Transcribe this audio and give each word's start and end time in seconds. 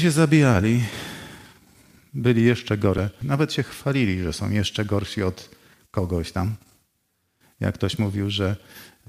się 0.00 0.10
zabijali, 0.10 0.84
byli 2.14 2.44
jeszcze 2.44 2.78
gore. 2.78 3.10
Nawet 3.22 3.52
się 3.52 3.62
chwalili, 3.62 4.22
że 4.22 4.32
są 4.32 4.50
jeszcze 4.50 4.84
gorsi 4.84 5.22
od 5.22 5.50
kogoś 5.90 6.32
tam. 6.32 6.54
Jak 7.60 7.74
ktoś 7.74 7.98
mówił, 7.98 8.30
że 8.30 8.56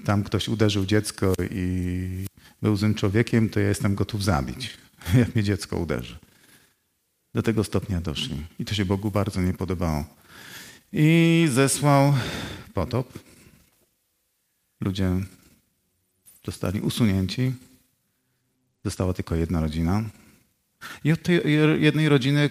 tam 0.06 0.24
ktoś 0.24 0.48
uderzył 0.48 0.86
dziecko 0.86 1.34
i 1.52 2.26
był 2.62 2.76
złym 2.76 2.96
człowiekiem, 2.96 3.50
to 3.50 3.60
ja 3.60 3.68
jestem 3.68 3.96
gotów 3.96 4.24
zabić, 4.24 4.78
jak 5.20 5.36
mnie 5.36 5.44
dziecko 5.44 5.78
uderzy. 5.78 6.18
Do 7.33 7.44
tego 7.44 7.63
stopnia 7.63 8.02
doszli. 8.02 8.46
I 8.60 8.65
to 8.65 8.74
się 8.74 8.86
Bogu 8.86 9.12
bardzo 9.12 9.42
nie 9.42 9.54
podobało. 9.54 10.06
I 10.94 11.47
zesłał 11.52 12.13
potop. 12.74 13.20
Ludzie 14.81 15.12
zostali 16.45 16.81
usunięci. 16.81 17.54
Została 18.84 19.13
tylko 19.13 19.36
jedna 19.36 19.62
rodzina. 19.62 20.04
I 21.04 21.12
od 21.12 21.23
tej 21.23 21.41
jednej 21.80 22.09
rodziny, 22.09 22.49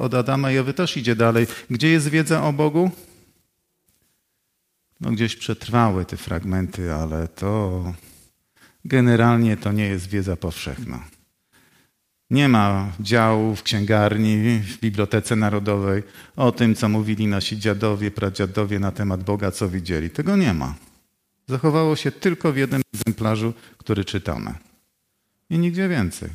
od 0.00 0.14
Adama 0.14 0.52
i 0.52 0.56
Ewy 0.56 0.74
też 0.74 0.96
idzie 0.96 1.16
dalej. 1.16 1.46
Gdzie 1.70 1.88
jest 1.88 2.08
wiedza 2.08 2.44
o 2.44 2.52
Bogu? 2.52 2.90
No 5.00 5.10
gdzieś 5.10 5.36
przetrwały 5.36 6.04
te 6.04 6.16
fragmenty, 6.16 6.94
ale 6.94 7.28
to 7.28 7.84
generalnie 8.84 9.56
to 9.56 9.72
nie 9.72 9.86
jest 9.86 10.08
wiedza 10.08 10.36
powszechna. 10.36 11.04
Nie 12.30 12.48
ma 12.48 12.92
działu 13.00 13.56
w 13.56 13.62
księgarni, 13.62 14.58
w 14.58 14.80
Bibliotece 14.80 15.36
Narodowej 15.36 16.02
o 16.36 16.52
tym, 16.52 16.74
co 16.74 16.88
mówili 16.88 17.26
nasi 17.26 17.58
dziadowie, 17.58 18.10
pradziadowie 18.10 18.78
na 18.78 18.92
temat 18.92 19.24
Boga, 19.24 19.50
co 19.50 19.68
widzieli. 19.68 20.10
Tego 20.10 20.36
nie 20.36 20.54
ma. 20.54 20.74
Zachowało 21.48 21.96
się 21.96 22.12
tylko 22.12 22.52
w 22.52 22.56
jednym 22.56 22.82
egzemplarzu, 22.94 23.52
który 23.78 24.04
czytamy. 24.04 24.54
I 25.50 25.58
nigdzie 25.58 25.88
więcej. 25.88 26.30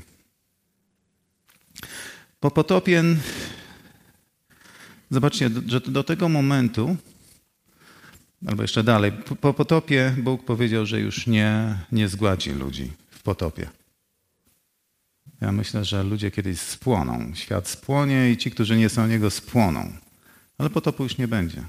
Po 2.39 2.52
potopie, 2.52 3.03
zobaczcie, 5.11 5.50
że 5.67 5.80
do 5.81 6.03
tego 6.03 6.30
momentu, 6.30 6.97
albo 8.47 8.61
jeszcze 8.61 8.83
dalej, 8.83 9.11
po 9.41 9.53
potopie 9.53 10.16
Bóg 10.17 10.45
powiedział, 10.45 10.86
że 10.86 11.00
już 11.00 11.28
nie, 11.28 11.78
nie 11.91 12.08
zgładzi 12.08 12.52
ludzi 12.52 12.91
w 13.09 13.23
potopie. 13.23 13.69
Ja 15.41 15.52
myślę, 15.52 15.86
że 15.86 16.03
ludzie 16.03 16.31
kiedyś 16.31 16.59
spłoną. 16.59 17.31
Świat 17.36 17.67
spłonie 17.67 18.31
i 18.31 18.38
ci, 18.38 18.52
którzy 18.52 18.78
nie 18.78 18.89
są 18.89 19.08
Niego, 19.08 19.30
spłoną. 19.31 19.91
Ale 20.58 20.69
potopu 20.69 21.03
już 21.03 21.17
nie 21.17 21.28
będzie. 21.28 21.63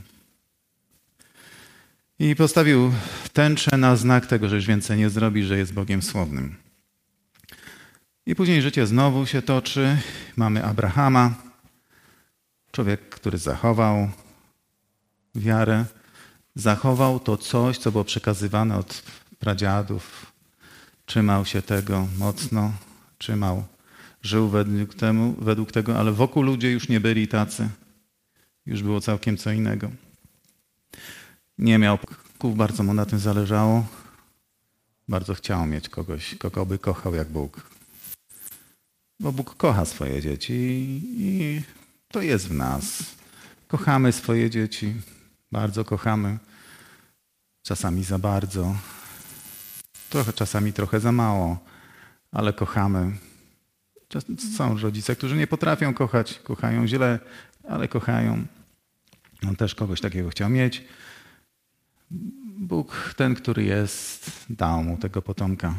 I 2.19 2.37
postawił 2.37 2.93
tęczę 3.33 3.77
na 3.77 3.97
znak 3.97 4.27
tego, 4.27 4.49
że 4.49 4.57
już 4.57 4.67
więcej 4.67 4.99
nie 4.99 5.11
zrobi, 5.11 5.45
że 5.45 5.59
jest 5.59 5.73
Bogiem 5.73 6.03
słownym. 6.03 6.57
I 8.27 8.35
później 8.35 8.63
życie 8.63 8.87
znowu 8.87 9.27
się 9.27 9.43
toczy. 9.43 9.99
Mamy 10.37 10.65
Abrahama, 10.65 11.35
człowiek, 12.73 13.09
który 13.09 13.39
zachował 13.39 14.11
wiarę, 15.35 15.85
zachował 16.55 17.21
to 17.21 17.37
coś, 17.37 17.79
co 17.79 17.93
było 17.93 18.05
przekazywane 18.05 18.79
od 18.79 19.03
pradziadów, 19.39 20.33
trzymał 21.07 21.45
się 21.45 21.63
tego 21.63 22.09
mocno, 22.19 22.73
trzymał, 23.19 23.65
żył 24.23 24.49
według, 24.49 24.95
temu, 24.95 25.35
według 25.39 25.73
tego, 25.73 25.99
ale 25.99 26.13
wokół 26.13 26.43
ludzie 26.43 26.71
już 26.73 26.89
nie 26.89 27.01
byli 27.01 27.29
tacy. 27.29 27.69
Już 28.67 28.83
było 28.83 29.01
całkiem 29.01 29.37
co 29.37 29.53
innego. 29.53 29.91
Nie 31.59 31.79
miał 31.79 31.99
kół, 32.39 32.55
bardzo 32.55 32.83
mu 32.83 32.95
na 32.95 33.07
tym 33.07 33.19
zależało. 33.19 33.87
Bardzo 35.09 35.35
chciał 35.35 35.67
mieć 35.67 35.89
kogoś, 35.89 36.35
kogo 36.35 36.67
by 36.67 36.79
kochał 36.79 37.15
jak 37.15 37.29
Bóg. 37.29 37.80
Bo 39.21 39.33
Bóg 39.33 39.57
kocha 39.57 39.85
swoje 39.85 40.23
dzieci 40.23 40.53
i 41.17 41.63
to 42.09 42.23
jest 42.23 42.49
w 42.49 42.55
nas. 42.55 43.03
Kochamy 43.69 44.13
swoje 44.13 44.51
dzieci, 44.51 44.95
bardzo 45.53 45.85
kochamy. 45.85 46.39
Czasami 47.63 48.05
za 48.05 48.19
bardzo, 48.19 48.77
trochę, 50.11 50.33
czasami 50.33 50.73
trochę 50.73 51.01
za 51.01 51.13
mało 51.13 51.71
ale 52.33 52.53
kochamy. 52.53 53.17
Są 54.57 54.79
rodzice, 54.79 55.17
którzy 55.17 55.37
nie 55.37 55.47
potrafią 55.47 55.95
kochać, 55.95 56.41
kochają 56.45 56.87
źle, 56.87 57.19
ale 57.69 57.89
kochają. 57.89 58.47
On 59.49 59.57
też 59.57 59.75
kogoś 59.75 60.01
takiego 60.01 60.29
chciał 60.29 60.51
mieć. 60.51 60.85
Bóg, 62.59 63.15
ten, 63.17 63.35
który 63.35 63.65
jest, 63.65 64.31
dał 64.51 64.85
mu 64.85 64.99
tego 64.99 65.23
potomka. 65.23 65.75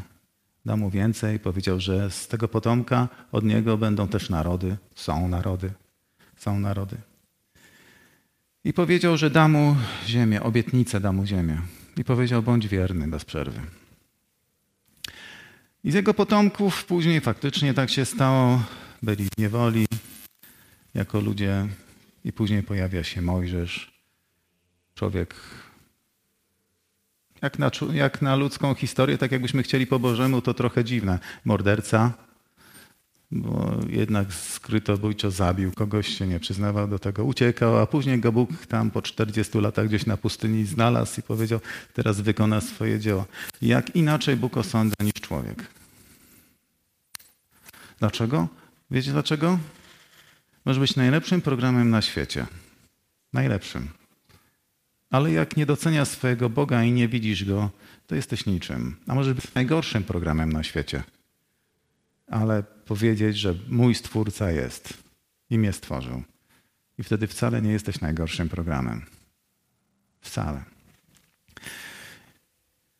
Dał 0.66 0.78
mu 0.78 0.90
więcej, 0.90 1.40
powiedział, 1.40 1.80
że 1.80 2.12
z 2.12 2.28
tego 2.28 2.48
potomka 2.48 3.08
od 3.32 3.44
niego 3.44 3.78
będą 3.78 4.08
też 4.08 4.30
narody. 4.30 4.78
Są 4.96 5.28
narody. 5.28 5.72
Są 6.38 6.60
narody. 6.60 6.98
I 8.64 8.74
powiedział, 8.74 9.18
że 9.18 9.30
da 9.30 9.48
mu 9.48 9.76
ziemię, 10.08 10.44
obietnicę 10.44 11.00
da 11.00 11.12
mu 11.12 11.26
ziemię. 11.26 11.62
I 11.98 12.04
powiedział, 12.04 12.44
bądź 12.44 12.68
wierny 12.68 13.08
bez 13.08 13.26
przerwy. 13.26 13.62
I 15.84 15.92
z 15.92 15.94
jego 15.94 16.14
potomków 16.14 16.86
później 16.86 17.22
faktycznie 17.22 17.74
tak 17.74 17.90
się 17.90 18.06
stało. 18.06 18.64
Byli 19.04 19.26
w 19.26 19.38
niewoli 19.38 19.86
jako 20.94 21.20
ludzie 21.20 21.68
i 22.26 22.34
później 22.34 22.64
pojawia 22.64 23.04
się 23.04 23.22
Mojżesz. 23.22 24.02
Człowiek 24.96 25.36
jak 27.42 27.60
na, 27.60 27.72
jak 27.94 28.22
na 28.22 28.36
ludzką 28.36 28.74
historię, 28.74 29.18
tak 29.18 29.32
jakbyśmy 29.32 29.64
chcieli 29.64 29.88
po 29.88 30.00
Bożemu, 30.00 30.42
to 30.42 30.54
trochę 30.54 30.84
dziwne. 30.84 31.20
Morderca, 31.46 32.14
bo 33.32 33.72
jednak 33.90 34.34
skrytobójczo 34.34 35.32
zabił 35.32 35.72
kogoś, 35.72 36.18
się 36.18 36.28
nie 36.28 36.40
przyznawał 36.40 36.88
do 36.88 37.00
tego, 37.00 37.24
uciekał, 37.24 37.78
a 37.78 37.86
później 37.88 38.20
go 38.20 38.32
Bóg 38.32 38.66
tam 38.66 38.92
po 38.92 39.02
40 39.02 39.58
latach 39.58 39.88
gdzieś 39.88 40.06
na 40.06 40.18
pustyni 40.18 40.66
znalazł 40.66 41.20
i 41.20 41.24
powiedział, 41.24 41.60
teraz 41.94 42.22
wykona 42.22 42.62
swoje 42.62 43.00
dzieło. 43.00 43.26
Jak 43.62 43.96
inaczej 43.96 44.36
Bóg 44.36 44.58
osądza 44.58 44.96
niż 45.00 45.14
człowiek. 45.14 45.68
Dlaczego? 48.00 48.48
Wiecie 48.92 49.12
dlaczego? 49.12 49.60
Może 50.66 50.80
być 50.80 50.96
najlepszym 50.96 51.42
programem 51.42 51.90
na 51.90 52.02
świecie. 52.02 52.46
Najlepszym. 53.34 54.01
Ale 55.12 55.32
jak 55.32 55.58
nie 55.58 55.66
doceniasz 55.66 56.08
swojego 56.08 56.50
Boga 56.50 56.84
i 56.84 56.92
nie 56.92 57.08
widzisz 57.08 57.46
Go, 57.46 57.70
to 58.08 58.16
jesteś 58.16 58.46
niczym. 58.46 58.96
A 59.08 59.16
może 59.16 59.36
być 59.36 59.54
najgorszym 59.54 60.04
programem 60.04 60.52
na 60.52 60.64
świecie 60.64 61.04
ale 62.32 62.64
powiedzieć, 62.64 63.38
że 63.38 63.56
mój 63.68 63.96
Stwórca 63.96 64.52
jest 64.52 64.94
i 65.50 65.58
mnie 65.58 65.74
stworzył. 65.74 66.24
I 66.98 67.04
wtedy 67.04 67.28
wcale 67.28 67.62
nie 67.62 67.72
jesteś 67.72 68.02
najgorszym 68.02 68.50
programem. 68.50 69.06
Wcale. 70.22 70.64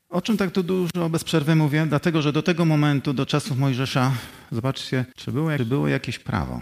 O 0.10 0.22
czym 0.22 0.38
tak 0.38 0.52
tu 0.52 0.64
dużo 0.64 1.10
bez 1.10 1.24
przerwy 1.24 1.56
mówię? 1.56 1.86
Dlatego, 1.90 2.22
że 2.22 2.34
do 2.34 2.44
tego 2.44 2.66
momentu, 2.66 3.14
do 3.14 3.26
czasów 3.26 3.58
Mojżesza, 3.58 4.14
zobaczcie, 4.52 5.06
czy 5.16 5.32
było, 5.32 5.58
czy 5.58 5.66
było 5.66 5.88
jakieś 5.88 6.20
prawo. 6.20 6.62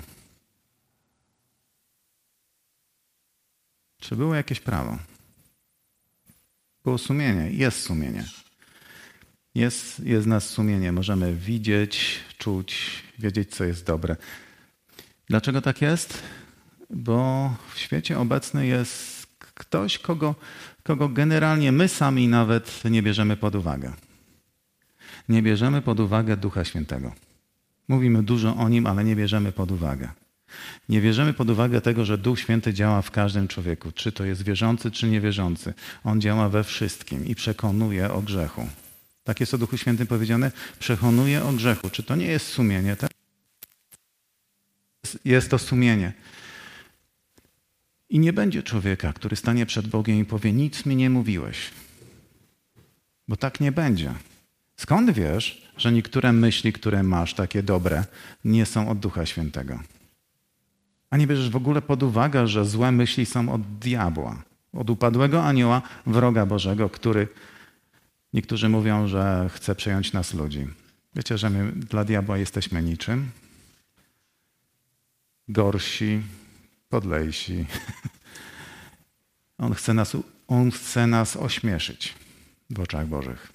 Czy 4.00 4.16
było 4.16 4.36
jakieś 4.36 4.60
prawo? 4.60 4.98
Było 6.84 6.98
sumienie, 6.98 7.52
jest 7.52 7.82
sumienie. 7.82 8.26
Jest, 9.56 10.00
jest 10.00 10.28
nas 10.28 10.50
sumienie, 10.50 10.92
możemy 10.92 11.36
widzieć, 11.36 12.20
czuć, 12.38 13.04
wiedzieć, 13.20 13.56
co 13.56 13.64
jest 13.64 13.86
dobre. 13.86 14.16
Dlaczego 15.28 15.62
tak 15.62 15.82
jest? 15.82 16.24
Bo 16.90 17.50
w 17.74 17.80
świecie 17.80 18.20
obecny 18.20 18.68
jest 18.68 19.28
ktoś, 19.40 20.00
kogo, 20.00 20.36
kogo 20.84 21.10
generalnie 21.10 21.72
my 21.72 21.88
sami 21.88 22.28
nawet 22.28 22.82
nie 22.86 23.04
bierzemy 23.04 23.38
pod 23.38 23.56
uwagę. 23.56 23.94
Nie 25.30 25.42
bierzemy 25.42 25.82
pod 25.82 26.00
uwagę 26.00 26.38
Ducha 26.38 26.66
Świętego. 26.66 27.12
Mówimy 27.88 28.24
dużo 28.24 28.56
o 28.56 28.70
nim, 28.70 28.88
ale 28.88 29.04
nie 29.04 29.16
bierzemy 29.16 29.52
pod 29.52 29.72
uwagę. 29.72 30.10
Nie 30.90 31.02
bierzemy 31.02 31.34
pod 31.34 31.50
uwagę 31.50 31.82
tego, 31.82 32.06
że 32.06 32.18
Duch 32.18 32.40
Święty 32.40 32.74
działa 32.74 33.02
w 33.02 33.12
każdym 33.12 33.48
człowieku, 33.48 33.92
czy 33.92 34.12
to 34.12 34.26
jest 34.26 34.44
wierzący, 34.44 34.92
czy 34.92 35.08
niewierzący. 35.08 35.74
On 36.04 36.22
działa 36.22 36.50
we 36.50 36.64
wszystkim 36.64 37.26
i 37.26 37.36
przekonuje 37.36 38.12
o 38.12 38.22
grzechu. 38.22 38.68
Tak 39.24 39.40
jest 39.40 39.54
o 39.54 39.58
Duchu 39.58 39.78
Świętym 39.78 40.08
powiedziane, 40.08 40.52
przekonuje 40.80 41.44
o 41.44 41.52
grzechu. 41.52 41.90
Czy 41.90 42.04
to 42.04 42.16
nie 42.16 42.26
jest 42.26 42.48
sumienie? 42.48 42.96
Tak? 42.96 43.12
Jest 45.26 45.50
to 45.50 45.60
sumienie. 45.60 46.14
I 48.10 48.20
nie 48.20 48.34
będzie 48.34 48.64
człowieka, 48.64 49.14
który 49.14 49.36
stanie 49.36 49.66
przed 49.66 49.88
Bogiem 49.88 50.20
i 50.20 50.26
powie: 50.26 50.54
Nic 50.54 50.86
mi 50.86 50.96
nie 50.96 51.10
mówiłeś. 51.10 51.58
Bo 53.28 53.36
tak 53.36 53.60
nie 53.60 53.72
będzie. 53.72 54.14
Skąd 54.78 55.12
wiesz, 55.12 55.70
że 55.78 55.92
niektóre 55.92 56.34
myśli, 56.34 56.74
które 56.74 57.04
masz, 57.04 57.34
takie 57.34 57.64
dobre, 57.64 58.06
nie 58.46 58.66
są 58.66 58.90
od 58.90 59.00
Ducha 59.00 59.26
Świętego? 59.26 59.80
A 61.10 61.18
nie 61.18 61.28
bierzesz 61.28 61.50
w 61.50 61.56
ogóle 61.56 61.82
pod 61.82 62.04
uwagę, 62.04 62.48
że 62.48 62.66
złe 62.66 62.92
myśli 62.92 63.26
są 63.26 63.54
od 63.54 63.62
diabła, 63.62 64.44
od 64.74 64.90
upadłego 64.90 65.44
anioła, 65.44 65.82
wroga 66.06 66.46
Bożego, 66.46 66.90
który 66.90 67.28
Niektórzy 68.34 68.70
mówią, 68.70 69.08
że 69.08 69.50
chce 69.54 69.76
przejąć 69.76 70.14
nas 70.14 70.34
ludzi. 70.34 70.68
Wiecie, 71.16 71.38
że 71.38 71.50
my 71.50 71.72
dla 71.72 72.06
diabła 72.06 72.38
jesteśmy 72.38 72.84
niczym. 72.84 73.32
gorsi, 75.48 76.22
podlejsi. 76.90 77.66
On 79.58 79.74
chce 79.74 79.94
nas, 79.94 80.18
on 80.48 80.72
chce 80.72 81.08
nas 81.08 81.38
ośmieszyć 81.38 82.16
w 82.70 82.80
oczach 82.80 83.08
Bożych. 83.08 83.54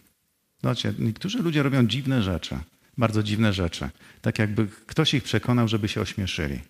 Zobaczcie, 0.63 0.95
niektórzy 0.99 1.39
ludzie 1.39 1.63
robią 1.63 1.87
dziwne 1.87 2.23
rzeczy, 2.23 2.59
bardzo 2.99 3.23
dziwne 3.23 3.53
rzeczy. 3.53 3.91
Tak 4.23 4.39
jakby 4.39 4.67
ktoś 4.87 5.15
ich 5.15 5.23
przekonał, 5.23 5.69
żeby 5.69 5.89
się 5.89 6.01
ośmieszyli. 6.01 6.61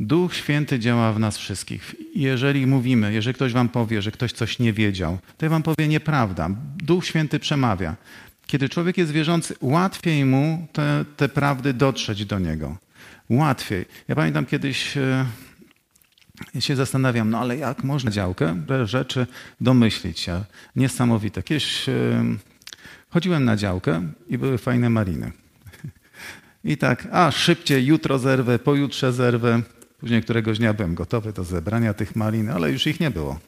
Duch 0.00 0.34
Święty 0.34 0.78
działa 0.78 1.12
w 1.12 1.18
nas 1.18 1.38
wszystkich. 1.38 1.94
Jeżeli 2.14 2.66
mówimy, 2.66 3.12
jeżeli 3.12 3.34
ktoś 3.34 3.52
wam 3.52 3.68
powie, 3.68 4.02
że 4.02 4.10
ktoś 4.10 4.32
coś 4.32 4.58
nie 4.58 4.72
wiedział, 4.72 5.18
to 5.38 5.46
ja 5.46 5.50
wam 5.50 5.62
powie 5.62 5.88
nieprawda. 5.88 6.50
Duch 6.76 7.06
Święty 7.06 7.38
przemawia. 7.38 7.96
Kiedy 8.46 8.68
człowiek 8.68 8.98
jest 8.98 9.12
wierzący, 9.12 9.54
łatwiej 9.60 10.24
mu 10.24 10.66
te, 10.72 11.04
te 11.16 11.28
prawdy 11.28 11.74
dotrzeć 11.74 12.24
do 12.24 12.38
niego. 12.38 12.76
Łatwiej. 13.30 13.84
Ja 14.08 14.14
pamiętam 14.14 14.46
kiedyś 14.46 14.96
e, 14.96 15.26
się 16.60 16.76
zastanawiam, 16.76 17.30
no 17.30 17.38
ale 17.38 17.56
jak 17.56 17.84
można 17.84 18.10
działkę, 18.10 18.62
te 18.68 18.86
rzeczy 18.86 19.26
domyślić 19.60 20.20
się. 20.20 20.44
Niesamowite. 20.76 21.42
Kiedyś 21.42 21.88
e, 21.88 21.92
chodziłem 23.10 23.44
na 23.44 23.56
działkę 23.56 24.02
i 24.28 24.38
były 24.38 24.58
fajne 24.58 24.90
mariny. 24.90 25.32
I 26.64 26.76
tak, 26.76 27.08
a 27.12 27.30
szybciej, 27.30 27.86
jutro 27.86 28.18
zerwę, 28.18 28.58
pojutrze 28.58 29.12
zerwę. 29.12 29.62
Później 29.98 30.22
któregoś 30.22 30.58
dnia 30.58 30.74
byłem 30.74 30.94
gotowy 30.94 31.32
do 31.32 31.44
zebrania 31.44 31.94
tych 31.94 32.16
malin, 32.16 32.50
ale 32.50 32.72
już 32.72 32.86
ich 32.86 33.00
nie 33.00 33.10
było. 33.10 33.38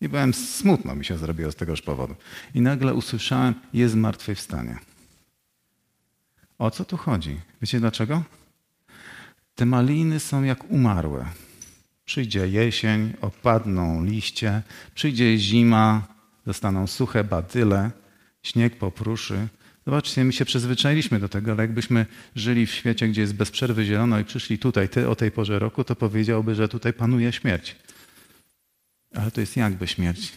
I 0.00 0.08
byłem 0.08 0.34
smutno 0.34 0.94
mi 0.94 1.04
się 1.04 1.18
zrobiło 1.18 1.52
z 1.52 1.56
tegoż 1.56 1.82
powodu. 1.82 2.14
I 2.54 2.60
nagle 2.60 2.94
usłyszałem, 2.94 3.54
jest 3.72 3.92
zmartwychwstanie. 3.92 4.78
O 6.58 6.70
co 6.70 6.84
tu 6.84 6.96
chodzi? 6.96 7.40
Wiecie 7.62 7.80
dlaczego? 7.80 8.22
Te 9.54 9.66
maliny 9.66 10.20
są 10.20 10.42
jak 10.42 10.70
umarłe. 10.70 11.26
Przyjdzie 12.04 12.48
jesień, 12.48 13.12
opadną 13.20 14.04
liście, 14.04 14.62
przyjdzie 14.94 15.38
zima, 15.38 16.06
zostaną 16.46 16.86
suche 16.86 17.24
badyle, 17.24 17.90
śnieg 18.42 18.78
popruszy, 18.78 19.48
Zobaczcie, 19.86 20.24
my 20.24 20.32
się 20.32 20.44
przyzwyczailiśmy 20.44 21.20
do 21.20 21.28
tego, 21.28 21.52
ale 21.52 21.62
jakbyśmy 21.62 22.06
żyli 22.36 22.66
w 22.66 22.70
świecie, 22.70 23.08
gdzie 23.08 23.20
jest 23.20 23.34
bez 23.34 23.50
przerwy 23.50 23.84
zielono 23.84 24.20
i 24.20 24.24
przyszli 24.24 24.58
tutaj, 24.58 24.88
ty 24.88 25.08
o 25.08 25.16
tej 25.16 25.30
porze 25.30 25.58
roku, 25.58 25.84
to 25.84 25.96
powiedziałby, 25.96 26.54
że 26.54 26.68
tutaj 26.68 26.92
panuje 26.92 27.32
śmierć. 27.32 27.76
Ale 29.14 29.30
to 29.30 29.40
jest 29.40 29.56
jakby 29.56 29.86
śmierć. 29.86 30.32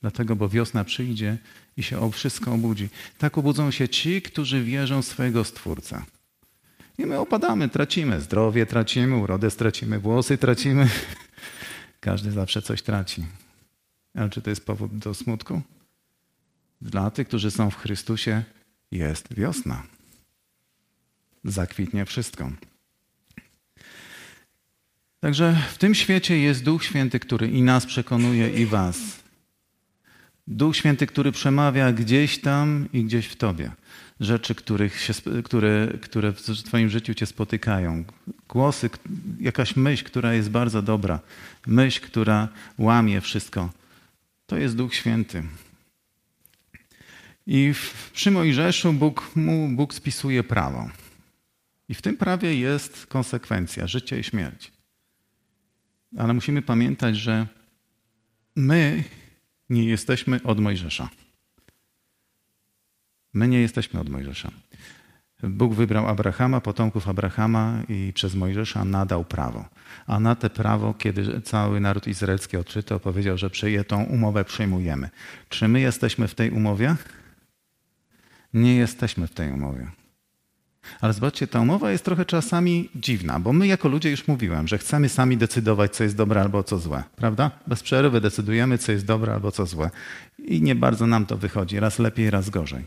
Dlatego, 0.00 0.36
bo 0.36 0.48
wiosna 0.48 0.84
przyjdzie 0.84 1.38
i 1.76 1.82
się 1.82 2.00
o 2.00 2.10
wszystko 2.10 2.52
obudzi. 2.52 2.88
Tak 3.18 3.38
obudzą 3.38 3.70
się 3.70 3.88
ci, 3.88 4.22
którzy 4.22 4.62
wierzą 4.62 5.02
swojego 5.02 5.44
Stwórcę. 5.44 6.02
I 6.98 7.06
my 7.06 7.18
opadamy, 7.18 7.68
tracimy 7.68 8.20
zdrowie, 8.20 8.66
tracimy 8.66 9.16
urodę, 9.16 9.50
stracimy 9.50 9.98
włosy, 9.98 10.38
tracimy. 10.38 10.88
Każdy 12.00 12.30
zawsze 12.30 12.62
coś 12.62 12.82
traci. 12.82 13.24
Ale 14.14 14.30
czy 14.30 14.42
to 14.42 14.50
jest 14.50 14.66
powód 14.66 14.98
do 14.98 15.14
smutku? 15.14 15.62
Dla 16.80 17.10
tych, 17.10 17.28
którzy 17.28 17.50
są 17.50 17.70
w 17.70 17.76
Chrystusie, 17.76 18.42
jest 18.90 19.34
wiosna. 19.34 19.82
Zakwitnie 21.44 22.04
wszystko. 22.04 22.50
Także 25.20 25.56
w 25.72 25.78
tym 25.78 25.94
świecie 25.94 26.38
jest 26.38 26.64
Duch 26.64 26.84
Święty, 26.84 27.20
który 27.20 27.50
i 27.50 27.62
nas 27.62 27.86
przekonuje, 27.86 28.50
i 28.50 28.66
Was. 28.66 28.98
Duch 30.46 30.76
Święty, 30.76 31.06
który 31.06 31.32
przemawia 31.32 31.92
gdzieś 31.92 32.40
tam 32.40 32.88
i 32.92 33.04
gdzieś 33.04 33.26
w 33.26 33.36
Tobie. 33.36 33.70
Rzeczy, 34.20 34.54
których 34.54 35.00
się, 35.00 35.12
które, 35.44 35.88
które 36.00 36.32
w 36.32 36.42
Twoim 36.42 36.88
życiu 36.90 37.14
Cię 37.14 37.26
spotykają. 37.26 38.04
Głosy, 38.48 38.90
jakaś 39.40 39.76
myśl, 39.76 40.04
która 40.04 40.34
jest 40.34 40.50
bardzo 40.50 40.82
dobra. 40.82 41.20
Myśl, 41.66 42.00
która 42.00 42.48
łamie 42.78 43.20
wszystko. 43.20 43.70
To 44.46 44.56
jest 44.56 44.76
Duch 44.76 44.94
Święty. 44.94 45.42
I 47.46 47.72
w, 47.74 48.10
przy 48.12 48.30
Mojżeszu 48.30 48.92
Bóg, 48.92 49.30
mu, 49.36 49.68
Bóg 49.68 49.94
spisuje 49.94 50.44
prawo. 50.44 50.90
I 51.88 51.94
w 51.94 52.02
tym 52.02 52.16
prawie 52.16 52.54
jest 52.54 53.06
konsekwencja, 53.06 53.86
życie 53.86 54.20
i 54.20 54.24
śmierć. 54.24 54.72
Ale 56.18 56.34
musimy 56.34 56.62
pamiętać, 56.62 57.16
że 57.16 57.46
my 58.56 59.04
nie 59.70 59.84
jesteśmy 59.84 60.42
od 60.42 60.60
Mojżesza. 60.60 61.08
My 63.34 63.48
nie 63.48 63.60
jesteśmy 63.60 64.00
od 64.00 64.08
Mojżesza. 64.08 64.50
Bóg 65.42 65.74
wybrał 65.74 66.08
Abrahama, 66.08 66.60
potomków 66.60 67.08
Abrahama 67.08 67.82
i 67.88 68.12
przez 68.14 68.34
Mojżesza 68.34 68.84
nadał 68.84 69.24
prawo. 69.24 69.64
A 70.06 70.20
na 70.20 70.34
te 70.34 70.50
prawo, 70.50 70.94
kiedy 70.94 71.40
cały 71.40 71.80
naród 71.80 72.06
izraelski 72.06 72.56
odczytał, 72.56 73.00
powiedział, 73.00 73.38
że 73.38 73.50
tą 73.86 74.04
umowę 74.04 74.44
przyjmujemy. 74.44 75.10
Czy 75.48 75.68
my 75.68 75.80
jesteśmy 75.80 76.28
w 76.28 76.34
tej 76.34 76.50
umowie? 76.50 76.96
Nie 78.54 78.76
jesteśmy 78.76 79.26
w 79.26 79.34
tej 79.34 79.52
umowie. 79.52 79.90
Ale 81.00 81.12
zobaczcie, 81.12 81.46
ta 81.46 81.60
umowa 81.60 81.90
jest 81.90 82.04
trochę 82.04 82.24
czasami 82.24 82.88
dziwna, 82.94 83.40
bo 83.40 83.52
my 83.52 83.66
jako 83.66 83.88
ludzie 83.88 84.10
już 84.10 84.28
mówiłem, 84.28 84.68
że 84.68 84.78
chcemy 84.78 85.08
sami 85.08 85.36
decydować, 85.36 85.96
co 85.96 86.04
jest 86.04 86.16
dobre 86.16 86.40
albo 86.40 86.62
co 86.62 86.78
złe, 86.78 87.02
prawda? 87.16 87.50
Bez 87.66 87.82
przerwy 87.82 88.20
decydujemy, 88.20 88.78
co 88.78 88.92
jest 88.92 89.06
dobre 89.06 89.34
albo 89.34 89.52
co 89.52 89.66
złe. 89.66 89.90
I 90.38 90.62
nie 90.62 90.74
bardzo 90.74 91.06
nam 91.06 91.26
to 91.26 91.36
wychodzi, 91.36 91.80
raz 91.80 91.98
lepiej, 91.98 92.30
raz 92.30 92.50
gorzej. 92.50 92.84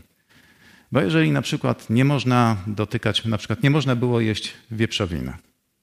Bo 0.92 1.00
jeżeli 1.00 1.32
na 1.32 1.42
przykład 1.42 1.90
nie 1.90 2.04
można 2.04 2.56
dotykać, 2.66 3.24
na 3.24 3.38
przykład 3.38 3.62
nie 3.62 3.70
można 3.70 3.96
było 3.96 4.20
jeść 4.20 4.54
wieprzowiny. 4.70 5.32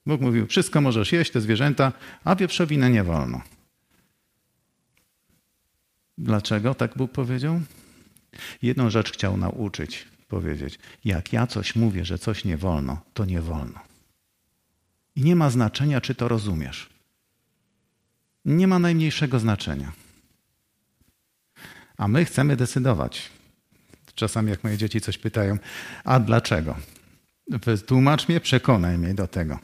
Bóg 0.06 0.20
mówił, 0.20 0.46
wszystko 0.46 0.80
możesz 0.80 1.12
jeść, 1.12 1.30
te 1.30 1.40
zwierzęta, 1.40 1.92
a 2.24 2.36
wieprzowinę 2.36 2.90
nie 2.90 3.04
wolno. 3.04 3.40
Dlaczego 6.18 6.74
tak 6.74 6.96
Bóg 6.96 7.12
powiedział? 7.12 7.60
Jedną 8.62 8.90
rzecz 8.90 9.12
chciał 9.12 9.36
nauczyć, 9.36 10.06
powiedzieć. 10.28 10.78
Jak 11.04 11.32
ja 11.32 11.46
coś 11.46 11.76
mówię, 11.76 12.04
że 12.04 12.18
coś 12.18 12.44
nie 12.44 12.56
wolno, 12.56 13.02
to 13.14 13.24
nie 13.24 13.40
wolno. 13.40 13.80
I 15.16 15.22
nie 15.22 15.36
ma 15.36 15.50
znaczenia, 15.50 16.00
czy 16.00 16.14
to 16.14 16.28
rozumiesz. 16.28 16.90
Nie 18.44 18.66
ma 18.66 18.78
najmniejszego 18.78 19.38
znaczenia. 19.38 19.92
A 21.96 22.08
my 22.08 22.24
chcemy 22.24 22.56
decydować. 22.56 23.30
Czasami, 24.14 24.50
jak 24.50 24.64
moje 24.64 24.78
dzieci 24.78 25.00
coś 25.00 25.18
pytają, 25.18 25.58
a 26.04 26.20
dlaczego? 26.20 26.76
Tłumacz 27.86 28.28
mnie, 28.28 28.40
przekonaj 28.40 28.98
mnie 28.98 29.14
do 29.14 29.28
tego. 29.28 29.58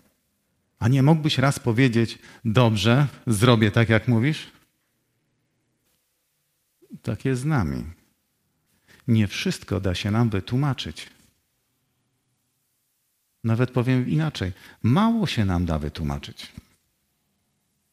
A 0.78 0.88
nie 0.88 1.02
mógłbyś 1.02 1.38
raz 1.38 1.58
powiedzieć, 1.58 2.18
dobrze, 2.44 3.06
zrobię 3.26 3.70
tak, 3.70 3.88
jak 3.88 4.08
mówisz? 4.08 4.52
Tak 7.02 7.25
jest 7.25 7.42
z 7.42 7.44
nami 7.44 7.85
nie 9.09 9.28
wszystko 9.28 9.80
da 9.80 9.94
się 9.94 10.11
nam 10.11 10.30
wytłumaczyć. 10.30 11.11
Nawet 13.44 13.71
powiem 13.71 14.09
inaczej, 14.09 14.52
mało 14.82 15.26
się 15.26 15.44
nam 15.44 15.66
da 15.66 15.78
wytłumaczyć. 15.78 16.52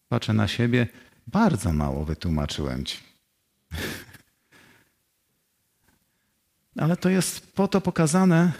Patrzę 0.10 0.34
na 0.34 0.48
siebie, 0.48 0.88
bardzo 1.28 1.74
mało 1.74 2.06
wytłumaczyłem 2.06 2.86
ci. 2.86 2.98
Ale 6.82 6.98
to 6.98 7.10
jest 7.10 7.54
po 7.54 7.68
to 7.68 7.82
pokazane, 7.82 8.52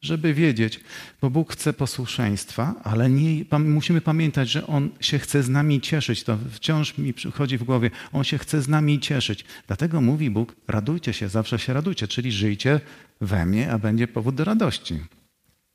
żeby 0.00 0.34
wiedzieć, 0.34 0.80
bo 1.20 1.30
Bóg 1.30 1.52
chce 1.52 1.72
posłuszeństwa, 1.72 2.74
ale 2.84 3.10
nie, 3.10 3.44
musimy 3.58 4.00
pamiętać, 4.00 4.48
że 4.48 4.66
On 4.66 4.90
się 5.00 5.18
chce 5.18 5.42
z 5.42 5.48
nami 5.48 5.80
cieszyć. 5.80 6.24
To 6.24 6.38
wciąż 6.50 6.98
mi 6.98 7.14
przychodzi 7.14 7.58
w 7.58 7.64
głowie. 7.64 7.90
On 8.12 8.24
się 8.24 8.38
chce 8.38 8.62
z 8.62 8.68
nami 8.68 9.00
cieszyć. 9.00 9.44
Dlatego 9.66 10.00
mówi 10.00 10.30
Bóg, 10.30 10.56
radujcie 10.68 11.12
się, 11.12 11.28
zawsze 11.28 11.58
się 11.58 11.72
radujcie, 11.72 12.08
czyli 12.08 12.32
żyjcie 12.32 12.80
we 13.20 13.46
mnie, 13.46 13.72
a 13.72 13.78
będzie 13.78 14.08
powód 14.08 14.34
do 14.34 14.44
radości. 14.44 15.00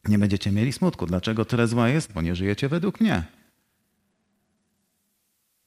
Nie 0.08 0.20
będziecie 0.20 0.52
mieli 0.52 0.74
smutku. 0.74 1.06
Dlaczego 1.06 1.46
tyle 1.46 1.68
zła 1.68 1.90
jest? 1.90 2.14
Bo 2.14 2.22
nie 2.22 2.36
żyjecie 2.36 2.70
według 2.70 3.02
mnie. 3.02 3.24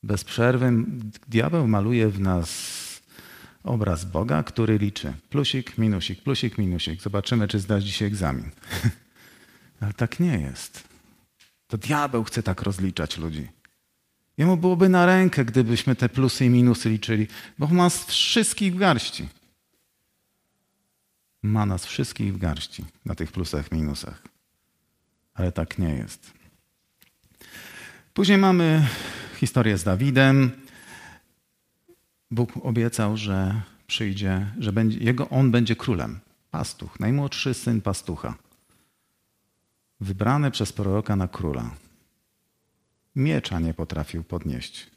Bez 0.02 0.24
przerwy 0.24 0.72
diabeł 1.28 1.68
maluje 1.68 2.08
w 2.08 2.20
nas 2.20 2.93
obraz 3.64 4.04
Boga, 4.04 4.42
który 4.42 4.78
liczy 4.78 5.12
plusik, 5.30 5.78
minusik, 5.78 6.22
plusik, 6.22 6.58
minusik. 6.58 7.02
Zobaczymy, 7.02 7.48
czy 7.48 7.58
zdasz 7.58 7.84
dzisiaj 7.84 8.08
egzamin. 8.08 8.50
Ale 9.80 9.92
tak 9.92 10.20
nie 10.20 10.38
jest. 10.38 10.88
To 11.66 11.78
diabeł 11.78 12.24
chce 12.24 12.42
tak 12.42 12.62
rozliczać 12.62 13.18
ludzi. 13.18 13.48
Jemu 14.38 14.56
byłoby 14.56 14.88
na 14.88 15.06
rękę, 15.06 15.44
gdybyśmy 15.44 15.96
te 15.96 16.08
plusy 16.08 16.44
i 16.44 16.50
minusy 16.50 16.90
liczyli, 16.90 17.26
bo 17.58 17.66
ma 17.66 17.74
nas 17.74 18.04
wszystkich 18.04 18.74
w 18.74 18.78
garści. 18.78 19.28
Ma 21.42 21.66
nas 21.66 21.86
wszystkich 21.86 22.34
w 22.34 22.38
garści 22.38 22.84
na 23.04 23.14
tych 23.14 23.32
plusach, 23.32 23.72
minusach. 23.72 24.22
Ale 25.34 25.52
tak 25.52 25.78
nie 25.78 25.88
jest. 25.88 26.32
Później 28.14 28.38
mamy 28.38 28.86
historię 29.36 29.78
z 29.78 29.84
Dawidem. 29.84 30.63
Bóg 32.34 32.52
obiecał, 32.62 33.16
że 33.16 33.62
przyjdzie, 33.86 34.46
że 34.58 34.72
będzie, 34.72 34.98
jego, 34.98 35.28
on 35.28 35.50
będzie 35.50 35.76
królem. 35.76 36.20
Pastuch, 36.50 37.00
najmłodszy 37.00 37.54
syn 37.54 37.80
pastucha. 37.80 38.34
wybrany 40.00 40.50
przez 40.50 40.72
proroka 40.72 41.16
na 41.16 41.28
króla. 41.28 41.70
Miecza 43.16 43.60
nie 43.60 43.74
potrafił 43.74 44.24
podnieść, 44.24 44.90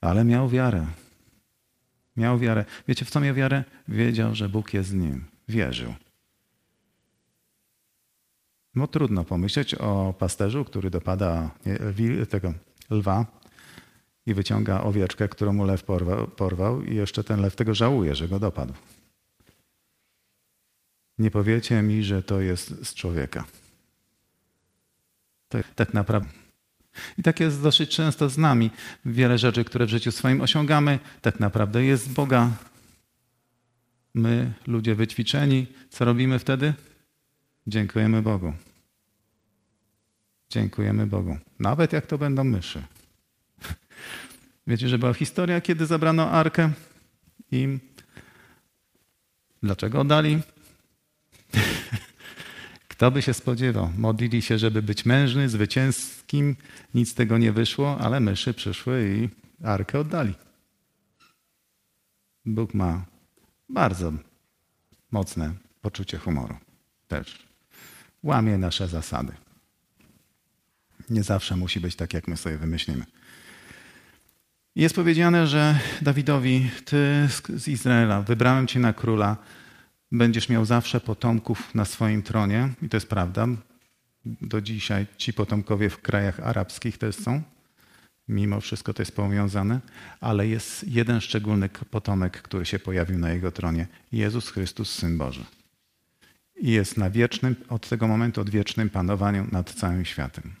ale 0.00 0.24
miał 0.24 0.48
wiarę. 0.48 0.86
Miał 2.16 2.38
wiarę. 2.38 2.64
Wiecie, 2.88 3.04
w 3.04 3.10
co 3.10 3.20
miał 3.20 3.34
wiarę? 3.34 3.64
Wiedział, 3.88 4.34
że 4.34 4.48
Bóg 4.48 4.74
jest 4.74 4.90
z 4.90 4.94
nim. 4.94 5.24
Wierzył. 5.48 5.94
No 8.74 8.86
trudno 8.86 9.24
pomyśleć 9.24 9.74
o 9.74 10.14
pasterzu, 10.18 10.64
który 10.64 10.90
dopada 10.90 11.50
tego 12.30 12.54
lwa 12.90 13.39
i 14.26 14.34
wyciąga 14.34 14.80
owieczkę, 14.80 15.28
którą 15.28 15.52
mu 15.52 15.64
lew 15.64 15.84
porwał, 15.84 16.28
porwał 16.28 16.82
i 16.82 16.94
jeszcze 16.94 17.24
ten 17.24 17.40
lew 17.40 17.56
tego 17.56 17.74
żałuje, 17.74 18.14
że 18.14 18.28
go 18.28 18.38
dopadł. 18.38 18.74
Nie 21.18 21.30
powiecie 21.30 21.82
mi, 21.82 22.04
że 22.04 22.22
to 22.22 22.40
jest 22.40 22.86
z 22.86 22.94
człowieka. 22.94 23.44
To 25.48 25.58
tak 25.74 25.94
naprawdę. 25.94 26.28
I 27.18 27.22
tak 27.22 27.40
jest 27.40 27.62
dosyć 27.62 27.90
często 27.90 28.28
z 28.28 28.38
nami. 28.38 28.70
Wiele 29.04 29.38
rzeczy, 29.38 29.64
które 29.64 29.86
w 29.86 29.88
życiu 29.88 30.12
swoim 30.12 30.40
osiągamy, 30.40 30.98
tak 31.22 31.40
naprawdę 31.40 31.84
jest 31.84 32.04
z 32.04 32.08
Boga. 32.08 32.50
My, 34.14 34.52
ludzie 34.66 34.94
wyćwiczeni, 34.94 35.66
co 35.90 36.04
robimy 36.04 36.38
wtedy? 36.38 36.74
Dziękujemy 37.66 38.22
Bogu. 38.22 38.52
Dziękujemy 40.50 41.06
Bogu. 41.06 41.38
Nawet 41.58 41.92
jak 41.92 42.06
to 42.06 42.18
będą 42.18 42.44
myszy. 42.44 42.82
Wiecie, 44.66 44.88
że 44.88 44.98
była 44.98 45.14
historia, 45.14 45.60
kiedy 45.60 45.86
zabrano 45.86 46.30
arkę 46.30 46.72
i 47.52 47.78
dlaczego 49.62 50.00
oddali? 50.00 50.40
Kto 52.88 53.10
by 53.10 53.22
się 53.22 53.34
spodziewał? 53.34 53.90
Modlili 53.98 54.42
się, 54.42 54.58
żeby 54.58 54.82
być 54.82 55.04
mężny, 55.04 55.48
zwycięskim. 55.48 56.56
Nic 56.94 57.10
z 57.10 57.14
tego 57.14 57.38
nie 57.38 57.52
wyszło, 57.52 57.98
ale 58.00 58.20
myszy 58.20 58.54
przyszły 58.54 59.16
i 59.16 59.28
arkę 59.66 59.98
oddali. 59.98 60.34
Bóg 62.46 62.74
ma 62.74 63.04
bardzo 63.68 64.12
mocne 65.10 65.54
poczucie 65.80 66.18
humoru 66.18 66.56
też. 67.08 67.46
Łamie 68.22 68.58
nasze 68.58 68.88
zasady. 68.88 69.32
Nie 71.10 71.22
zawsze 71.22 71.56
musi 71.56 71.80
być 71.80 71.96
tak, 71.96 72.14
jak 72.14 72.28
my 72.28 72.36
sobie 72.36 72.58
wymyślimy. 72.58 73.04
Jest 74.76 74.94
powiedziane, 74.94 75.46
że 75.46 75.78
Dawidowi, 76.02 76.70
ty 76.84 77.28
z 77.56 77.68
Izraela, 77.68 78.22
wybrałem 78.22 78.66
cię 78.66 78.80
na 78.80 78.92
króla, 78.92 79.36
będziesz 80.12 80.48
miał 80.48 80.64
zawsze 80.64 81.00
potomków 81.00 81.74
na 81.74 81.84
swoim 81.84 82.22
tronie. 82.22 82.68
I 82.82 82.88
to 82.88 82.96
jest 82.96 83.08
prawda. 83.08 83.46
Do 84.24 84.60
dzisiaj 84.60 85.06
ci 85.16 85.32
potomkowie 85.32 85.90
w 85.90 86.00
krajach 86.00 86.40
arabskich 86.40 86.98
też 86.98 87.16
są. 87.16 87.42
Mimo 88.28 88.60
wszystko 88.60 88.94
to 88.94 89.02
jest 89.02 89.16
powiązane, 89.16 89.80
ale 90.20 90.46
jest 90.48 90.88
jeden 90.88 91.20
szczególny 91.20 91.68
potomek, 91.68 92.42
który 92.42 92.66
się 92.66 92.78
pojawił 92.78 93.18
na 93.18 93.30
jego 93.30 93.52
tronie. 93.52 93.86
Jezus 94.12 94.50
Chrystus, 94.50 94.92
Syn 94.92 95.18
Boży. 95.18 95.44
I 96.60 96.70
jest 96.70 96.96
na 96.96 97.10
wiecznym, 97.10 97.56
od 97.68 97.88
tego 97.88 98.08
momentu, 98.08 98.40
od 98.40 98.50
wiecznym 98.50 98.90
panowaniu 98.90 99.46
nad 99.52 99.74
całym 99.74 100.04
światem. 100.04 100.59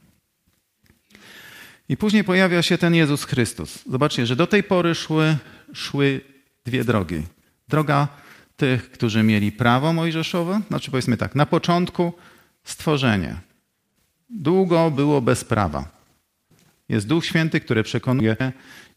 I 1.90 1.96
później 1.96 2.24
pojawia 2.24 2.62
się 2.62 2.78
ten 2.78 2.94
Jezus 2.94 3.24
Chrystus. 3.24 3.78
Zobaczcie, 3.86 4.26
że 4.26 4.36
do 4.36 4.46
tej 4.46 4.62
pory 4.62 4.94
szły, 4.94 5.36
szły 5.72 6.20
dwie 6.64 6.84
drogi. 6.84 7.22
Droga 7.68 8.08
tych, 8.56 8.90
którzy 8.90 9.22
mieli 9.22 9.52
prawo 9.52 9.92
mojżeszowe, 9.92 10.60
znaczy 10.68 10.90
powiedzmy 10.90 11.16
tak, 11.16 11.34
na 11.34 11.46
początku 11.46 12.12
stworzenie. 12.64 13.36
Długo 14.28 14.90
było 14.90 15.20
bez 15.20 15.44
prawa. 15.44 15.88
Jest 16.88 17.06
Duch 17.06 17.26
Święty, 17.26 17.60
który 17.60 17.82
przekonuje 17.82 18.36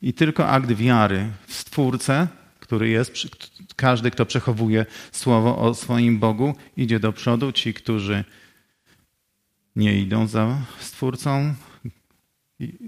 i 0.02 0.14
tylko 0.14 0.48
akt 0.48 0.72
wiary 0.72 1.30
w 1.48 1.54
Stwórcę, 1.54 2.28
który 2.60 2.90
jest, 2.90 3.14
każdy, 3.76 4.12
kto 4.12 4.26
przechowuje 4.26 4.86
słowo 5.12 5.58
o 5.58 5.74
swoim 5.74 6.20
Bogu, 6.20 6.56
idzie 6.78 7.00
do 7.00 7.14
przodu. 7.14 7.52
Ci, 7.52 7.74
którzy 7.74 8.24
nie 9.76 10.02
idą 10.02 10.28
za 10.28 10.58
Stwórcą, 10.80 11.54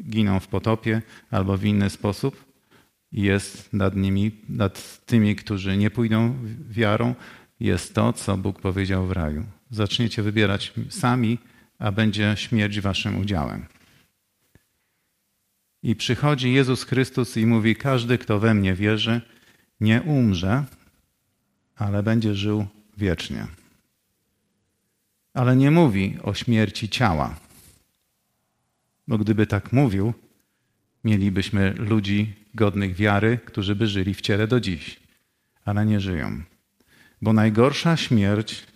giną 0.09 0.39
w 0.39 0.47
potopie 0.47 1.01
albo 1.31 1.57
w 1.57 1.65
inny 1.65 1.89
sposób. 1.89 2.45
Jest 3.11 3.73
nad 3.73 3.95
nimi, 3.95 4.31
nad 4.49 5.05
tymi, 5.05 5.35
którzy 5.35 5.77
nie 5.77 5.89
pójdą 5.89 6.35
wiarą, 6.69 7.15
jest 7.59 7.95
to, 7.95 8.13
co 8.13 8.37
Bóg 8.37 8.61
powiedział 8.61 9.07
w 9.07 9.11
raju. 9.11 9.43
Zaczniecie 9.69 10.23
wybierać 10.23 10.73
sami, 10.89 11.37
a 11.79 11.91
będzie 11.91 12.33
śmierć 12.37 12.81
waszym 12.81 13.17
udziałem. 13.17 13.65
I 15.83 15.95
przychodzi 15.95 16.53
Jezus 16.53 16.83
Chrystus 16.83 17.37
i 17.37 17.45
mówi: 17.45 17.75
Każdy, 17.75 18.17
kto 18.17 18.39
we 18.39 18.53
mnie 18.53 18.73
wierzy, 18.73 19.21
nie 19.79 20.01
umrze, 20.01 20.63
ale 21.75 22.03
będzie 22.03 22.35
żył 22.35 22.65
wiecznie. 22.97 23.47
Ale 25.33 25.55
nie 25.55 25.71
mówi 25.71 26.17
o 26.23 26.33
śmierci 26.33 26.89
ciała. 26.89 27.35
Bo 29.07 29.17
gdyby 29.17 29.47
tak 29.47 29.73
mówił, 29.73 30.13
mielibyśmy 31.03 31.73
ludzi 31.73 32.33
godnych 32.53 32.95
wiary, 32.95 33.39
którzy 33.45 33.75
by 33.75 33.87
żyli 33.87 34.13
w 34.13 34.21
ciele 34.21 34.47
do 34.47 34.59
dziś, 34.59 34.99
ale 35.65 35.85
nie 35.85 35.99
żyją. 35.99 36.43
Bo 37.21 37.33
najgorsza 37.33 37.97
śmierć 37.97 38.67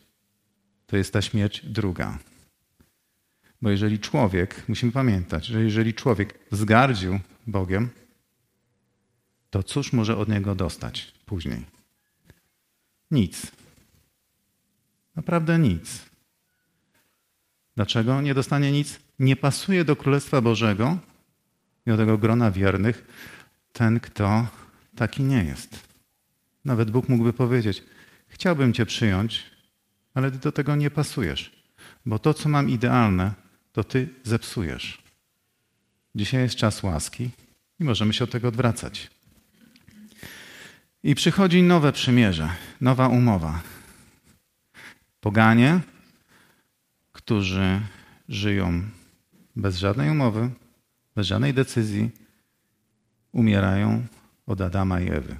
to 0.88 0.98
jest 0.98 1.14
ta 1.14 1.22
śmierć 1.22 1.66
druga. 1.66 2.20
Bo 3.62 3.70
jeżeli 3.70 4.00
człowiek, 4.00 4.64
musimy 4.68 4.92
pamiętać, 4.92 5.46
że 5.46 5.64
jeżeli 5.64 5.94
człowiek 5.94 6.40
wzgardził 6.52 7.20
Bogiem, 7.48 7.90
to 9.50 9.64
cóż 9.64 9.94
może 9.94 10.18
od 10.18 10.30
niego 10.30 10.56
dostać 10.56 11.14
później? 11.26 11.66
Nic. 13.12 13.52
Naprawdę 15.16 15.60
nic. 15.60 16.06
Dlaczego 17.76 18.22
nie 18.22 18.34
dostanie 18.34 18.72
nic? 18.72 19.00
Nie 19.20 19.36
pasuje 19.36 19.86
do 19.86 19.96
Królestwa 19.96 20.42
Bożego 20.42 20.98
i 21.86 21.90
do 21.90 21.98
tego 21.98 22.18
grona 22.18 22.52
wiernych 22.52 23.08
ten, 23.74 24.00
kto 24.00 24.48
taki 24.96 25.24
nie 25.24 25.44
jest. 25.44 25.88
Nawet 26.66 26.92
Bóg 26.92 27.10
mógłby 27.10 27.34
powiedzieć: 27.34 27.84
Chciałbym 28.28 28.74
Cię 28.74 28.86
przyjąć, 28.86 29.44
ale 30.14 30.32
Ty 30.32 30.38
do 30.38 30.52
tego 30.52 30.76
nie 30.76 30.92
pasujesz, 30.92 31.64
bo 32.06 32.20
to, 32.20 32.34
co 32.34 32.50
mam 32.50 32.70
idealne, 32.70 33.34
to 33.72 33.84
Ty 33.84 34.10
zepsujesz. 34.24 35.04
Dzisiaj 36.16 36.42
jest 36.42 36.56
czas 36.56 36.84
łaski 36.84 37.30
i 37.80 37.84
możemy 37.84 38.14
się 38.14 38.24
od 38.24 38.32
tego 38.32 38.48
odwracać. 38.48 39.10
I 41.04 41.16
przychodzi 41.16 41.64
nowe 41.64 41.92
przymierze, 41.92 42.50
nowa 42.82 43.08
umowa. 43.08 43.62
Poganie, 45.22 45.80
którzy 47.12 47.82
żyją 48.30 48.84
bez 49.56 49.78
żadnej 49.78 50.10
umowy, 50.10 50.50
bez 51.16 51.28
żadnej 51.28 51.54
decyzji, 51.54 52.12
umierają 53.32 54.06
od 54.46 54.62
Adama 54.62 55.02
i 55.02 55.10
Ewy. 55.10 55.38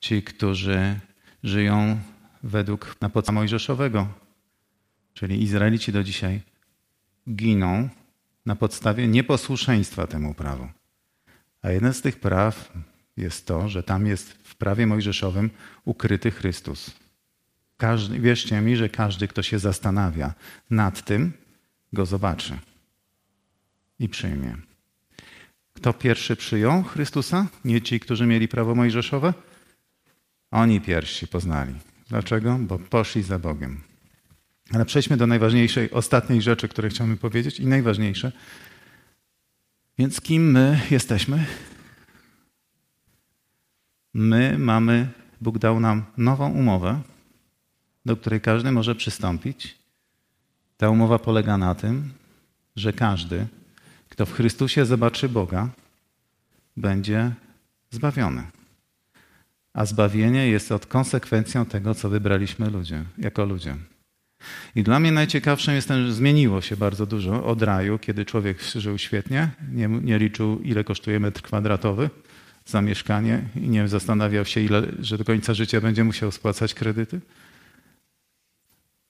Ci, 0.00 0.22
którzy 0.22 1.00
żyją 1.42 2.00
według 2.42 2.96
na 3.00 3.08
podstawie 3.08 3.34
mojżeszowego, 3.34 4.08
czyli 5.14 5.42
Izraelici 5.42 5.92
do 5.92 6.04
dzisiaj, 6.04 6.40
giną 7.30 7.88
na 8.46 8.56
podstawie 8.56 9.08
nieposłuszeństwa 9.08 10.06
temu 10.06 10.34
prawu. 10.34 10.68
A 11.62 11.70
jedne 11.70 11.94
z 11.94 12.02
tych 12.02 12.20
praw 12.20 12.72
jest 13.16 13.46
to, 13.46 13.68
że 13.68 13.82
tam 13.82 14.06
jest 14.06 14.32
w 14.32 14.56
prawie 14.56 14.86
mojżeszowym 14.86 15.50
ukryty 15.84 16.30
Chrystus. 16.30 16.90
Każdy, 17.76 18.20
wierzcie 18.20 18.60
mi, 18.60 18.76
że 18.76 18.88
każdy, 18.88 19.28
kto 19.28 19.42
się 19.42 19.58
zastanawia 19.58 20.34
nad 20.70 21.04
tym, 21.04 21.32
go 21.92 22.06
zobaczy 22.06 22.58
i 23.98 24.08
przyjmie. 24.08 24.56
Kto 25.72 25.92
pierwszy 25.92 26.36
przyjął 26.36 26.82
Chrystusa? 26.82 27.46
Nie 27.64 27.82
ci, 27.82 28.00
którzy 28.00 28.26
mieli 28.26 28.48
prawo 28.48 28.74
mojżeszowe? 28.74 29.34
Oni 30.50 30.80
pierwsi 30.80 31.28
poznali. 31.28 31.74
Dlaczego? 32.08 32.58
Bo 32.60 32.78
poszli 32.78 33.22
za 33.22 33.38
Bogiem. 33.38 33.80
Ale 34.72 34.84
przejdźmy 34.84 35.16
do 35.16 35.26
najważniejszej, 35.26 35.90
ostatniej 35.90 36.42
rzeczy, 36.42 36.68
które 36.68 36.88
chciałbym 36.88 37.18
powiedzieć 37.18 37.60
i 37.60 37.66
najważniejsze. 37.66 38.32
Więc 39.98 40.20
kim 40.20 40.50
my 40.50 40.80
jesteśmy? 40.90 41.46
My 44.14 44.58
mamy, 44.58 45.08
Bóg 45.40 45.58
dał 45.58 45.80
nam 45.80 46.04
nową 46.16 46.52
umowę, 46.52 47.00
do 48.06 48.16
której 48.16 48.40
każdy 48.40 48.72
może 48.72 48.94
przystąpić. 48.94 49.78
Ta 50.76 50.90
umowa 50.90 51.18
polega 51.18 51.58
na 51.58 51.74
tym, 51.74 52.12
że 52.76 52.92
każdy, 52.92 53.46
kto 54.18 54.26
w 54.26 54.32
Chrystusie 54.32 54.84
zobaczy 54.84 55.28
Boga, 55.28 55.68
będzie 56.76 57.32
zbawiony. 57.90 58.42
A 59.74 59.84
zbawienie 59.84 60.48
jest 60.48 60.72
od 60.72 60.86
konsekwencją 60.86 61.66
tego, 61.66 61.94
co 61.94 62.08
wybraliśmy 62.08 62.70
ludzie, 62.70 63.04
jako 63.18 63.44
ludzie. 63.44 63.76
I 64.74 64.82
dla 64.82 65.00
mnie 65.00 65.12
najciekawszym 65.12 65.74
jest 65.74 65.88
ten, 65.88 66.06
że 66.06 66.12
zmieniło 66.12 66.60
się 66.60 66.76
bardzo 66.76 67.06
dużo 67.06 67.44
od 67.44 67.62
raju, 67.62 67.98
kiedy 67.98 68.24
człowiek 68.24 68.62
żył 68.62 68.98
świetnie, 68.98 69.50
nie, 69.72 69.88
nie 69.88 70.18
liczył 70.18 70.60
ile 70.62 70.84
kosztuje 70.84 71.20
metr 71.20 71.42
kwadratowy 71.42 72.10
za 72.66 72.82
mieszkanie 72.82 73.42
i 73.56 73.68
nie 73.68 73.88
zastanawiał 73.88 74.44
się, 74.44 74.60
ile, 74.60 74.82
że 75.00 75.18
do 75.18 75.24
końca 75.24 75.54
życia 75.54 75.80
będzie 75.80 76.04
musiał 76.04 76.30
spłacać 76.30 76.74
kredyty, 76.74 77.20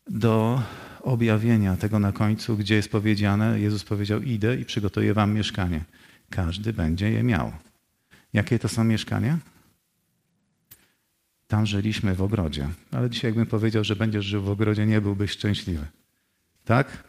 do 0.07 0.63
objawienia 1.03 1.77
tego 1.77 1.99
na 1.99 2.13
końcu, 2.13 2.57
gdzie 2.57 2.75
jest 2.75 2.91
powiedziane, 2.91 3.61
Jezus 3.61 3.85
powiedział, 3.85 4.23
idę 4.23 4.57
i 4.57 4.65
przygotuję 4.65 5.15
wam 5.15 5.35
mieszkanie. 5.35 5.85
Każdy 6.31 6.73
będzie 6.73 7.11
je 7.11 7.23
miał. 7.23 7.53
Jakie 8.33 8.59
to 8.59 8.69
są 8.69 8.85
mieszkania? 8.85 9.39
Tam 11.47 11.67
żyliśmy 11.67 12.15
w 12.15 12.23
ogrodzie. 12.23 12.69
Ale 12.93 13.11
dzisiaj 13.11 13.29
jakbym 13.29 13.47
powiedział, 13.47 13.85
że 13.85 13.97
będziesz 13.97 14.25
żył 14.25 14.43
w 14.43 14.51
ogrodzie, 14.51 14.87
nie 14.87 15.01
byłbyś 15.01 15.31
szczęśliwy. 15.31 15.87
Tak? 16.65 17.05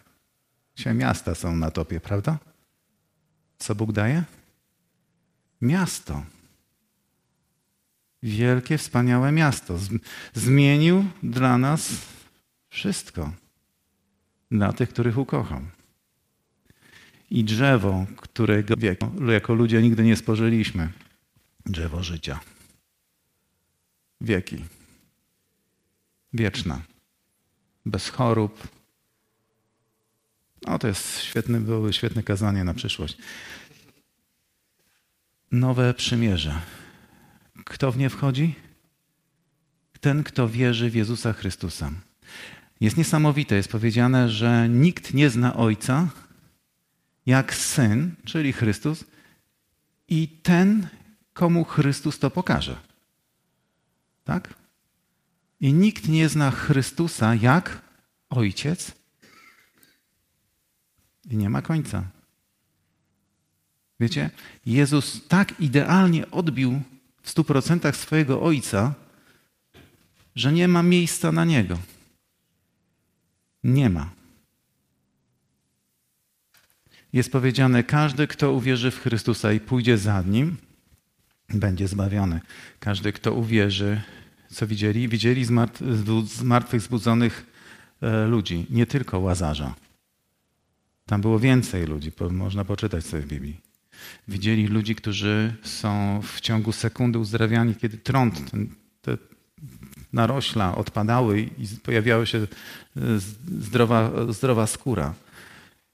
Dzisiaj 0.75 0.95
miasta 0.95 1.35
są 1.35 1.55
na 1.55 1.71
topie, 1.71 1.99
prawda? 1.99 2.37
Co 3.57 3.75
Bóg 3.75 3.91
daje? 3.91 4.23
Miasto. 5.61 6.23
Wielkie, 8.23 8.77
wspaniałe 8.77 9.31
miasto. 9.31 9.77
Zmienił 10.33 11.05
dla 11.23 11.57
nas 11.57 11.91
wszystko. 12.69 13.31
Dla 14.51 14.73
tych, 14.73 14.89
których 14.89 15.17
ukochał. 15.17 15.61
I 17.29 17.43
drzewo, 17.43 18.05
którego 18.17 18.75
jako 19.31 19.53
ludzie 19.53 19.81
nigdy 19.81 20.03
nie 20.03 20.15
spożyliśmy. 20.15 20.89
Drzewo 21.65 22.03
życia 22.03 22.39
wieki. 24.21 24.65
Wieczna. 26.33 26.81
Bez 27.85 28.09
chorób. 28.09 28.67
O, 30.65 30.79
to 30.79 30.87
jest 30.87 31.19
świetne, 31.19 31.59
byłoby 31.59 31.93
świetne 31.93 32.23
kazanie 32.23 32.63
na 32.63 32.73
przyszłość. 32.73 33.17
Nowe 35.51 35.93
przymierze. 35.93 36.61
Kto 37.65 37.91
w 37.91 37.97
nie 37.97 38.09
wchodzi? 38.09 38.55
Ten, 40.01 40.23
kto 40.23 40.49
wierzy 40.49 40.89
w 40.89 40.95
Jezusa 40.95 41.33
Chrystusa. 41.33 41.91
Jest 42.79 42.97
niesamowite, 42.97 43.55
jest 43.55 43.69
powiedziane, 43.69 44.29
że 44.29 44.69
nikt 44.69 45.13
nie 45.13 45.29
zna 45.29 45.55
Ojca 45.55 46.07
jak 47.25 47.55
Syn, 47.55 48.15
czyli 48.25 48.53
Chrystus, 48.53 49.03
i 50.07 50.27
ten, 50.27 50.87
komu 51.33 51.63
Chrystus 51.63 52.19
to 52.19 52.29
pokaże. 52.31 52.75
Tak? 54.23 54.53
I 55.59 55.73
nikt 55.73 56.07
nie 56.07 56.29
zna 56.29 56.51
Chrystusa 56.51 57.35
jak 57.35 57.81
Ojciec 58.29 58.91
i 61.29 61.37
nie 61.37 61.49
ma 61.49 61.61
końca. 61.61 62.03
Wiecie, 63.99 64.29
Jezus 64.65 65.27
tak 65.27 65.59
idealnie 65.59 66.31
odbił 66.31 66.81
w 67.21 67.29
stu 67.29 67.43
procentach 67.43 67.95
swojego 67.95 68.41
Ojca, 68.41 68.93
że 70.35 70.53
nie 70.53 70.67
ma 70.67 70.83
miejsca 70.83 71.31
na 71.31 71.45
Niego. 71.45 71.77
Nie 73.63 73.89
ma. 73.89 74.11
Jest 77.13 77.31
powiedziane, 77.31 77.83
każdy, 77.83 78.27
kto 78.27 78.53
uwierzy 78.53 78.91
w 78.91 78.99
Chrystusa 78.99 79.53
i 79.53 79.59
pójdzie 79.59 79.97
za 79.97 80.21
Nim, 80.21 80.57
będzie 81.49 81.87
zbawiony. 81.87 82.41
Każdy, 82.79 83.13
kto 83.13 83.33
uwierzy 83.33 84.01
co 84.51 84.67
widzieli? 84.67 85.07
Widzieli 85.07 85.45
zmartwych 86.25 86.81
zbudzonych 86.81 87.45
e, 88.01 88.25
ludzi, 88.25 88.65
nie 88.69 88.85
tylko 88.85 89.19
Łazarza. 89.19 89.75
Tam 91.05 91.21
było 91.21 91.39
więcej 91.39 91.85
ludzi, 91.85 92.11
można 92.31 92.65
poczytać 92.65 93.05
sobie 93.05 93.23
w 93.23 93.27
Biblii. 93.27 93.59
Widzieli 94.27 94.67
ludzi, 94.67 94.95
którzy 94.95 95.55
są 95.63 96.21
w 96.21 96.41
ciągu 96.41 96.71
sekundy 96.71 97.19
uzdrawiani, 97.19 97.75
kiedy 97.75 97.97
trąd, 97.97 98.51
narośla 100.13 100.75
odpadały 100.75 101.41
i 101.41 101.67
pojawiała 101.83 102.25
się 102.25 102.37
e, 102.37 102.47
zdrowa, 103.61 104.11
zdrowa 104.29 104.67
skóra. 104.67 105.13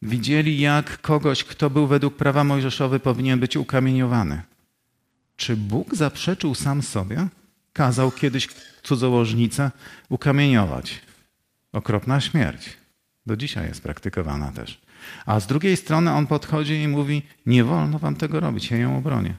Widzieli, 0.01 0.59
jak 0.59 1.01
kogoś, 1.01 1.43
kto 1.43 1.69
był 1.69 1.87
według 1.87 2.15
prawa 2.15 2.43
mojżeszowy, 2.43 2.99
powinien 2.99 3.39
być 3.39 3.57
ukamieniowany. 3.57 4.41
Czy 5.35 5.57
Bóg 5.57 5.95
zaprzeczył 5.95 6.55
sam 6.55 6.81
sobie? 6.81 7.27
kazał 7.75 8.11
kiedyś 8.11 8.47
cudzołożnicę 8.83 9.71
ukamieniować. 10.09 11.01
Okropna 11.71 12.21
śmierć. 12.21 12.77
Do 13.25 13.37
dzisiaj 13.37 13.67
jest 13.67 13.83
praktykowana 13.83 14.51
też. 14.51 14.81
A 15.25 15.39
z 15.39 15.47
drugiej 15.47 15.77
strony 15.77 16.11
on 16.11 16.27
podchodzi 16.27 16.73
i 16.73 16.87
mówi: 16.87 17.21
Nie 17.45 17.63
wolno 17.63 17.99
wam 17.99 18.15
tego 18.15 18.39
robić, 18.39 18.71
ja 18.71 18.77
ją 18.77 18.97
obronię. 18.97 19.33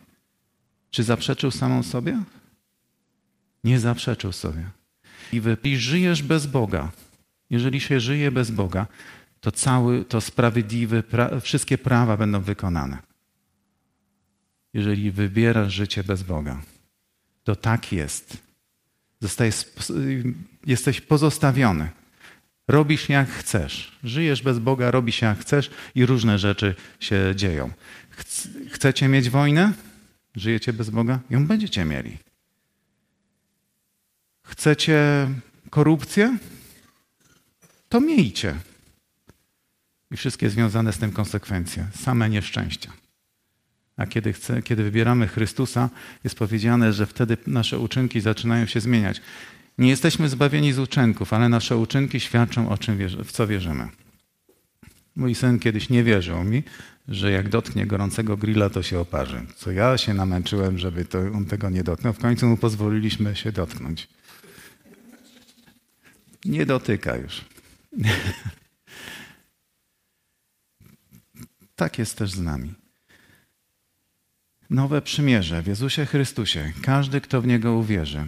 Czy 0.91 1.03
zaprzeczył 1.03 1.51
samą 1.51 1.83
sobie? 1.83 2.23
Nie 3.67 3.81
zaprzeczył 3.81 4.33
sobie. 4.33 4.65
I 5.33 5.41
wy 5.41 5.57
żyjesz 5.77 6.23
bez 6.23 6.47
Boga. 6.47 6.91
Jeżeli 7.51 7.81
się 7.81 8.01
żyje 8.01 8.31
bez 8.31 8.51
Boga, 8.51 8.87
to 9.41 9.53
cały, 9.53 10.05
to 10.05 10.21
sprawiedliwe, 10.21 11.03
pra, 11.03 11.41
wszystkie 11.41 11.79
prawa 11.79 12.17
będą 12.17 12.41
wykonane. 12.41 12.99
Jeżeli 14.75 15.11
wybierasz 15.11 15.73
życie 15.73 16.05
bez 16.05 16.23
Boga 16.23 16.63
to 17.47 17.57
tak 17.57 17.93
jest. 17.93 18.37
Zostajesz, 19.21 19.65
jesteś 20.67 21.01
pozostawiony. 21.01 21.89
Robisz 22.69 23.09
jak 23.09 23.29
chcesz. 23.29 23.99
Żyjesz 24.05 24.43
bez 24.43 24.59
Boga, 24.59 24.91
robisz 24.91 25.23
jak 25.23 25.39
chcesz 25.39 25.71
i 25.95 26.07
różne 26.07 26.39
rzeczy 26.39 26.75
się 27.01 27.33
dzieją. 27.37 27.71
Chcecie 28.71 29.09
mieć 29.09 29.31
wojnę? 29.31 29.73
Żyjecie 30.37 30.73
bez 30.73 30.91
Boga? 30.91 31.21
Ją 31.31 31.47
będziecie 31.47 31.85
mieli. 31.85 32.19
Chcecie 34.47 35.29
korupcję? 35.71 36.39
To 37.89 38.01
miejcie. 38.01 38.55
I 40.11 40.17
wszystkie 40.17 40.51
związane 40.51 40.93
z 40.93 40.99
tym 40.99 41.13
konsekwencje. 41.13 41.87
Same 41.95 42.31
nieszczęścia. 42.31 42.93
A 43.97 44.07
kiedy, 44.07 44.33
chce, 44.33 44.63
kiedy 44.63 44.83
wybieramy 44.83 45.29
Chrystusa, 45.29 45.91
jest 46.25 46.37
powiedziane, 46.37 46.93
że 46.93 47.07
wtedy 47.07 47.37
nasze 47.47 47.79
uczynki 47.79 48.21
zaczynają 48.21 48.67
się 48.67 48.81
zmieniać. 48.81 49.21
Nie 49.79 49.89
jesteśmy 49.89 50.29
zbawieni 50.29 50.73
z 50.73 50.79
uczynków, 50.79 51.33
ale 51.33 51.49
nasze 51.49 51.77
uczynki 51.77 52.21
świadczą 52.21 52.69
o 52.69 52.79
czym 52.79 52.99
w 53.25 53.33
co 53.33 53.47
wierzymy. 53.47 53.89
Mój 55.17 55.35
syn 55.35 55.59
kiedyś 55.59 55.89
nie 55.89 56.05
wierzył 56.05 56.45
mi, 56.45 56.63
że 57.09 57.31
jak 57.31 57.49
dotknie 57.49 57.87
gorącego 57.87 58.37
grilla, 58.37 58.71
to 58.71 58.83
się 58.83 59.01
oparzy. 59.01 59.47
Co 59.57 59.71
ja 59.71 59.99
się 59.99 60.15
namęczyłem, 60.15 60.79
żeby 60.79 61.05
to, 61.05 61.19
on 61.19 61.47
tego 61.47 61.71
nie 61.71 61.85
dotknął. 61.85 62.13
W 62.13 62.19
końcu 62.19 62.47
mu 62.47 62.57
pozwoliliśmy 62.57 63.37
się 63.37 63.53
dotknąć. 63.53 64.09
Nie 66.49 66.67
dotyka 66.67 67.17
już. 67.17 67.45
tak 71.77 71.99
jest 71.99 72.19
też 72.19 72.31
z 72.31 72.41
nami. 72.41 72.75
Nowe 74.71 75.03
przymierze 75.03 75.63
w 75.63 75.67
Jezusie 75.67 76.07
Chrystusie. 76.07 76.73
Każdy, 76.83 77.21
kto 77.21 77.43
w 77.43 77.47
Niego 77.47 77.73
uwierzy, 77.75 78.25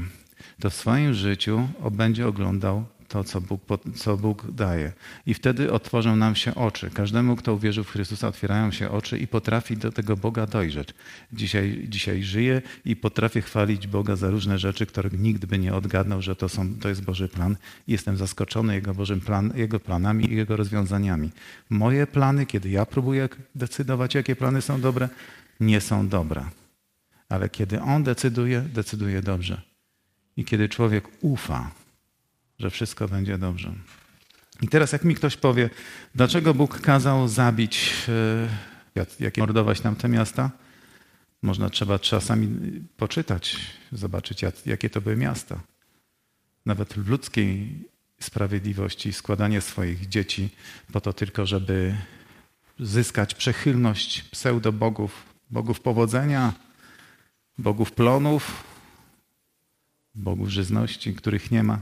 to 0.61 0.71
w 0.71 0.75
swoim 0.75 1.15
życiu 1.15 1.69
będzie 1.91 2.27
oglądał 2.27 2.85
to, 3.09 3.25
co 3.25 3.41
Bóg, 3.41 3.61
co 3.95 4.17
Bóg 4.17 4.51
daje. 4.51 4.93
I 5.27 5.35
wtedy 5.35 5.73
otworzą 5.73 6.17
nam 6.17 6.35
się 6.37 6.55
oczy. 6.55 6.91
Każdemu, 6.91 7.37
kto 7.37 7.55
uwierzył 7.55 7.85
w 7.85 7.91
Chrystusa, 7.91 8.29
otwierają 8.29 8.71
się 8.71 8.91
oczy 8.91 9.19
i 9.19 9.27
potrafi 9.27 9.77
do 9.77 9.93
tego 9.93 10.17
Boga 10.17 10.47
dojrzeć. 10.47 10.89
Dzisiaj, 11.33 11.87
dzisiaj 11.89 12.23
żyje 12.23 12.63
i 12.85 12.97
potrafię 12.97 13.43
chwalić 13.43 13.87
Boga 13.87 14.17
za 14.17 14.31
różne 14.31 14.59
rzeczy, 14.59 14.87
które 14.87 15.11
nikt 15.13 15.47
by 15.47 15.59
nie 15.59 15.75
odgadnął, 15.75 16.23
że 16.23 16.37
to, 16.37 16.49
są, 16.49 16.75
to 16.75 16.89
jest 16.89 17.05
Boży 17.05 17.29
plan. 17.29 17.57
Jestem 17.87 18.17
zaskoczony 18.17 18.75
Jego 18.75 18.95
Bożym 18.95 19.21
plan, 19.21 19.53
Jego 19.57 19.81
planami 19.81 20.33
i 20.33 20.37
Jego 20.37 20.57
rozwiązaniami. 20.57 21.31
Moje 21.71 22.07
plany, 22.07 22.47
kiedy 22.47 22.71
ja 22.71 22.87
próbuję 22.87 23.29
decydować, 23.55 24.15
jakie 24.15 24.37
plany 24.37 24.63
są 24.63 24.81
dobre, 24.81 25.09
nie 25.61 25.81
są 25.81 26.09
dobre. 26.09 26.45
Ale 27.29 27.49
kiedy 27.49 27.81
On 27.81 28.03
decyduje, 28.03 28.61
decyduje 28.61 29.23
dobrze. 29.23 29.63
I 30.37 30.45
kiedy 30.45 30.69
człowiek 30.69 31.09
ufa, 31.21 31.71
że 32.59 32.71
wszystko 32.71 33.09
będzie 33.09 33.39
dobrze. 33.39 33.73
I 34.63 34.69
teraz, 34.69 34.93
jak 34.93 35.05
mi 35.05 35.15
ktoś 35.15 35.37
powie, 35.37 35.71
dlaczego 36.15 36.55
Bóg 36.55 36.81
kazał 36.81 37.29
zabić, 37.29 37.93
e, 38.95 39.05
jak 39.21 39.37
mordować 39.37 39.83
nam 39.83 39.97
te 39.97 40.09
miasta? 40.09 40.51
Można 41.43 41.71
trzeba 41.71 41.99
czasami 41.99 42.49
poczytać, 42.97 43.57
zobaczyć, 43.93 44.45
jakie 44.67 44.91
to 44.91 45.01
były 45.01 45.17
miasta. 45.17 45.61
Nawet 46.67 46.95
w 46.95 47.09
ludzkiej 47.09 47.85
sprawiedliwości 48.21 49.13
składanie 49.13 49.61
swoich 49.61 50.09
dzieci 50.09 50.51
po 50.93 51.01
to 51.01 51.13
tylko, 51.13 51.47
żeby 51.47 51.95
zyskać 52.81 53.35
przychylność 53.35 54.23
pseudobogów, 54.23 55.25
bogów 55.51 55.81
powodzenia, 55.81 56.53
bogów 57.59 57.93
plonów, 57.93 58.65
bogów 60.15 60.49
żyzności, 60.49 61.15
których 61.15 61.51
nie 61.51 61.63
ma. 61.63 61.81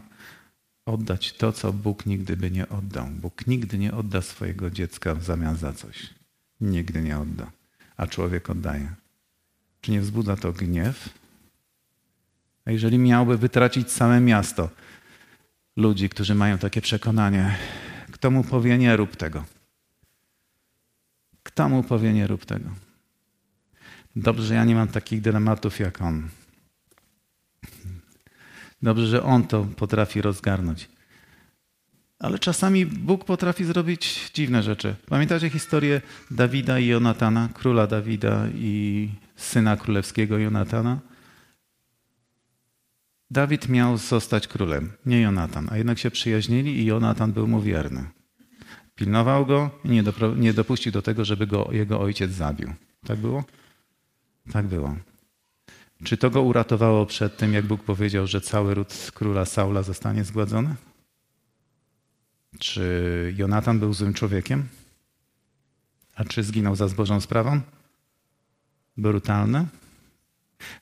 Oddać 0.87 1.33
to, 1.33 1.53
co 1.53 1.72
Bóg 1.72 2.07
nigdy 2.07 2.37
by 2.37 2.51
nie 2.51 2.68
oddał. 2.68 3.07
Bóg 3.07 3.46
nigdy 3.46 3.79
nie 3.79 3.94
odda 3.94 4.22
swojego 4.22 4.70
dziecka 4.70 5.14
w 5.14 5.25
zamian 5.25 5.57
za 5.57 5.72
coś. 5.72 6.14
Nigdy 6.61 7.03
nie 7.03 7.18
odda. 7.18 7.51
A 7.96 8.07
człowiek 8.07 8.51
oddaje. 8.51 8.94
Czy 9.81 9.90
nie 9.90 10.01
wzbudza 10.01 10.37
to 10.37 10.53
gniew? 10.53 11.09
A 12.64 12.70
jeżeli 12.70 12.99
miałby 12.99 13.38
wytracić 13.38 13.92
całe 13.92 14.20
miasto 14.20 14.70
ludzi, 15.77 16.09
którzy 16.09 16.35
mają 16.35 16.59
takie 16.59 16.81
przekonanie, 16.81 17.57
kto 18.12 18.31
mu 18.31 18.44
powie 18.44 18.79
nie 18.79 18.96
rób 18.96 19.16
tego? 19.16 19.44
Kto 21.42 21.68
mu 21.68 21.83
powie 21.83 22.12
nie 22.12 22.27
rób 22.27 22.44
tego? 22.44 22.70
Dobrze, 24.16 24.55
ja 24.55 24.64
nie 24.64 24.75
mam 24.75 24.88
takich 24.88 25.20
dylematów 25.20 25.81
jak 25.81 26.03
on. 26.03 26.29
Dobrze, 28.83 29.07
że 29.07 29.23
on 29.23 29.47
to 29.47 29.67
potrafi 29.77 30.23
rozgarnąć. 30.23 30.89
Ale 32.19 32.39
czasami 32.39 32.87
Bóg 32.87 33.25
potrafi 33.25 33.65
zrobić 33.65 34.31
dziwne 34.35 34.62
rzeczy. 34.62 34.95
Pamiętacie 35.09 35.51
historię 35.51 36.01
Dawida 36.31 36.79
i 36.79 36.87
Jonatana, 36.87 37.49
króla 37.55 37.87
Dawida 37.87 38.47
i 38.55 39.09
syna 39.37 39.77
królewskiego 39.77 40.39
Jonatana? 40.39 40.99
Dawid 43.31 43.69
miał 43.69 43.99
zostać 43.99 44.49
królem, 44.49 44.93
nie 45.07 45.21
Jonatan, 45.21 45.69
a 45.71 45.77
jednak 45.77 45.99
się 45.99 46.11
przyjaźnili 46.11 46.79
i 46.79 46.85
Jonatan 46.85 47.33
był 47.33 47.49
mu 47.49 47.61
wierny. 47.61 48.05
Pilnował 48.95 49.47
go 49.47 49.71
i 49.85 49.89
nie, 49.89 50.03
nie 50.37 50.53
dopuścił 50.53 50.93
do 50.93 51.03
tego, 51.03 51.25
żeby 51.25 51.47
go 51.47 51.69
jego 51.73 52.01
ojciec 52.01 52.31
zabił. 52.31 52.73
Tak 53.07 53.19
było? 53.19 53.45
Tak 54.53 54.67
było. 54.67 54.97
Czy 56.05 56.17
to 56.17 56.31
go 56.31 56.43
uratowało 56.43 57.07
przed 57.07 57.37
tym, 57.37 57.53
jak 57.53 57.67
Bóg 57.67 57.85
powiedział, 57.85 58.27
że 58.27 58.41
cały 58.41 58.75
ród 58.75 59.11
króla 59.15 59.45
Saula 59.45 59.83
zostanie 59.83 60.25
zgładzony? 60.25 60.75
Czy 62.59 63.35
Jonatan 63.37 63.79
był 63.79 63.95
złym 63.95 64.15
człowiekiem? 64.15 64.69
A 66.15 66.25
czy 66.25 66.43
zginął 66.43 66.77
za 66.77 66.89
zbożą 66.89 67.21
sprawą? 67.21 67.61
Brutalne? 68.97 69.67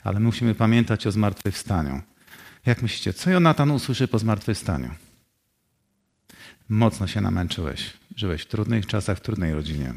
Ale 0.02 0.20
musimy 0.20 0.54
pamiętać 0.54 1.06
o 1.06 1.12
zmartwychwstaniu. 1.12 2.02
Jak 2.66 2.82
myślicie, 2.82 3.12
co 3.12 3.30
Jonatan 3.30 3.70
usłyszy 3.70 4.08
po 4.08 4.18
zmartwychwstaniu? 4.18 4.90
Mocno 6.68 7.06
się 7.06 7.20
namęczyłeś. 7.20 7.92
Żyłeś 8.16 8.42
w 8.42 8.46
trudnych 8.46 8.86
czasach, 8.86 9.18
w 9.18 9.20
trudnej 9.20 9.54
rodzinie. 9.54 9.94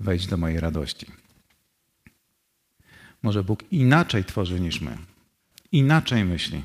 Wejdź 0.00 0.26
do 0.26 0.36
mojej 0.36 0.60
radości. 0.60 1.06
Może 3.22 3.44
Bóg 3.44 3.64
inaczej 3.70 4.24
tworzy 4.24 4.60
niż 4.60 4.80
my. 4.80 4.98
Inaczej 5.72 6.24
myśli. 6.24 6.64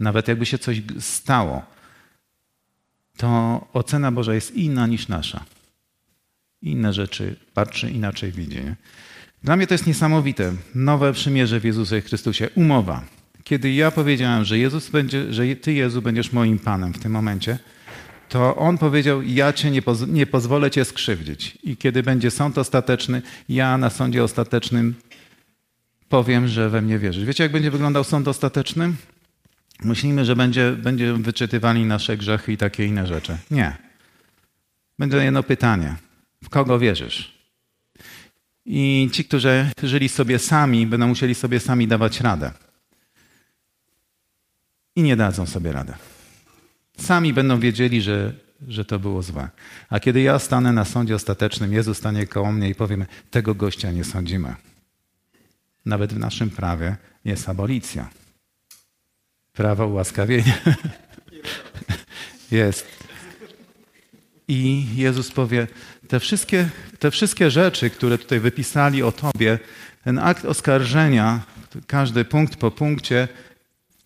Nawet 0.00 0.28
jakby 0.28 0.46
się 0.46 0.58
coś 0.58 0.82
stało, 1.00 1.62
to 3.16 3.60
ocena 3.72 4.12
Boża 4.12 4.34
jest 4.34 4.50
inna 4.56 4.86
niż 4.86 5.08
nasza. 5.08 5.44
Inne 6.62 6.92
rzeczy 6.92 7.36
patrzy, 7.54 7.90
inaczej 7.90 8.32
widzi. 8.32 8.56
Nie? 8.56 8.76
Dla 9.44 9.56
mnie 9.56 9.66
to 9.66 9.74
jest 9.74 9.86
niesamowite. 9.86 10.52
Nowe 10.74 11.12
przymierze 11.12 11.60
w 11.60 11.64
Jezusie 11.64 12.00
Chrystusie. 12.00 12.48
Umowa. 12.54 13.04
Kiedy 13.44 13.72
ja 13.72 13.90
powiedziałem, 13.90 14.44
że, 14.44 14.58
Jezus 14.58 14.90
będzie, 14.90 15.32
że 15.32 15.56
Ty, 15.56 15.72
Jezu, 15.72 16.02
będziesz 16.02 16.32
moim 16.32 16.58
Panem 16.58 16.94
w 16.94 16.98
tym 16.98 17.12
momencie, 17.12 17.58
to 18.28 18.56
On 18.56 18.78
powiedział, 18.78 19.22
ja 19.22 19.52
Cię 19.52 19.70
nie, 19.70 19.82
poz 19.82 20.06
nie 20.06 20.26
pozwolę 20.26 20.70
Cię 20.70 20.84
skrzywdzić. 20.84 21.58
I 21.62 21.76
kiedy 21.76 22.02
będzie 22.02 22.30
sąd 22.30 22.58
ostateczny, 22.58 23.22
ja 23.48 23.78
na 23.78 23.90
sądzie 23.90 24.24
ostatecznym 24.24 24.94
powiem, 26.12 26.48
że 26.48 26.70
we 26.70 26.82
mnie 26.82 26.98
wierzysz. 26.98 27.24
Wiecie, 27.24 27.42
jak 27.42 27.52
będzie 27.52 27.70
wyglądał 27.70 28.04
sąd 28.04 28.28
ostateczny? 28.28 28.92
Myślimy, 29.84 30.24
że 30.24 30.36
będzie, 30.36 30.72
będzie 30.72 31.12
wyczytywali 31.12 31.84
nasze 31.84 32.16
grzechy 32.16 32.52
i 32.52 32.56
takie 32.56 32.86
inne 32.86 33.06
rzeczy. 33.06 33.38
Nie. 33.50 33.76
Będzie 34.98 35.16
jedno 35.16 35.42
pytanie. 35.42 35.96
W 36.44 36.48
kogo 36.48 36.78
wierzysz? 36.78 37.38
I 38.66 39.10
ci, 39.12 39.24
którzy 39.24 39.70
żyli 39.82 40.08
sobie 40.08 40.38
sami, 40.38 40.86
będą 40.86 41.08
musieli 41.08 41.34
sobie 41.34 41.60
sami 41.60 41.88
dawać 41.88 42.20
radę. 42.20 42.52
I 44.96 45.02
nie 45.02 45.16
dadzą 45.16 45.46
sobie 45.46 45.72
radę. 45.72 45.94
Sami 46.98 47.32
będą 47.32 47.60
wiedzieli, 47.60 48.02
że, 48.02 48.32
że 48.68 48.84
to 48.84 48.98
było 48.98 49.22
złe. 49.22 49.48
A 49.90 50.00
kiedy 50.00 50.20
ja 50.20 50.38
stanę 50.38 50.72
na 50.72 50.84
sądzie 50.84 51.14
ostatecznym, 51.14 51.72
Jezus 51.72 51.98
stanie 51.98 52.26
koło 52.26 52.52
mnie 52.52 52.68
i 52.68 52.74
powiemy, 52.74 53.06
tego 53.30 53.54
gościa 53.54 53.92
nie 53.92 54.04
sądzimy. 54.04 54.54
Nawet 55.86 56.12
w 56.12 56.18
naszym 56.18 56.50
prawie 56.50 56.96
jest 57.24 57.48
abolicja. 57.48 58.10
Prawo 59.52 59.86
ułaskawienia. 59.86 60.58
jest. 62.50 62.86
I 64.48 64.86
Jezus 64.94 65.30
powie, 65.30 65.66
te 66.08 66.20
wszystkie, 66.20 66.68
te 66.98 67.10
wszystkie 67.10 67.50
rzeczy, 67.50 67.90
które 67.90 68.18
tutaj 68.18 68.40
wypisali 68.40 69.02
o 69.02 69.12
Tobie, 69.12 69.58
ten 70.04 70.18
akt 70.18 70.44
oskarżenia, 70.44 71.42
każdy 71.86 72.24
punkt 72.24 72.56
po 72.56 72.70
punkcie, 72.70 73.28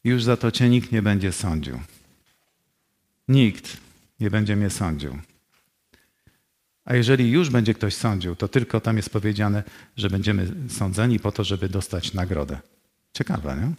już 0.04 0.22
za 0.22 0.36
to 0.36 0.50
Cię 0.50 0.68
nikt 0.68 0.92
nie 0.92 1.02
będzie 1.02 1.32
sądził. 1.32 1.80
Nikt 3.28 3.76
nie 4.20 4.30
będzie 4.30 4.56
mnie 4.56 4.70
sądził. 4.70 5.18
A 6.86 6.94
jeżeli 6.94 7.30
już 7.30 7.50
będzie 7.50 7.74
ktoś 7.74 7.94
sądził, 7.94 8.36
to 8.36 8.48
tylko 8.48 8.80
tam 8.80 8.96
jest 8.96 9.10
powiedziane, 9.10 9.62
że 9.96 10.10
będziemy 10.10 10.52
sądzeni 10.68 11.20
po 11.20 11.32
to, 11.32 11.44
żeby 11.44 11.68
dostać 11.68 12.14
nagrodę. 12.14 12.58
Ciekawe, 13.12 13.56
nie? 13.56 13.72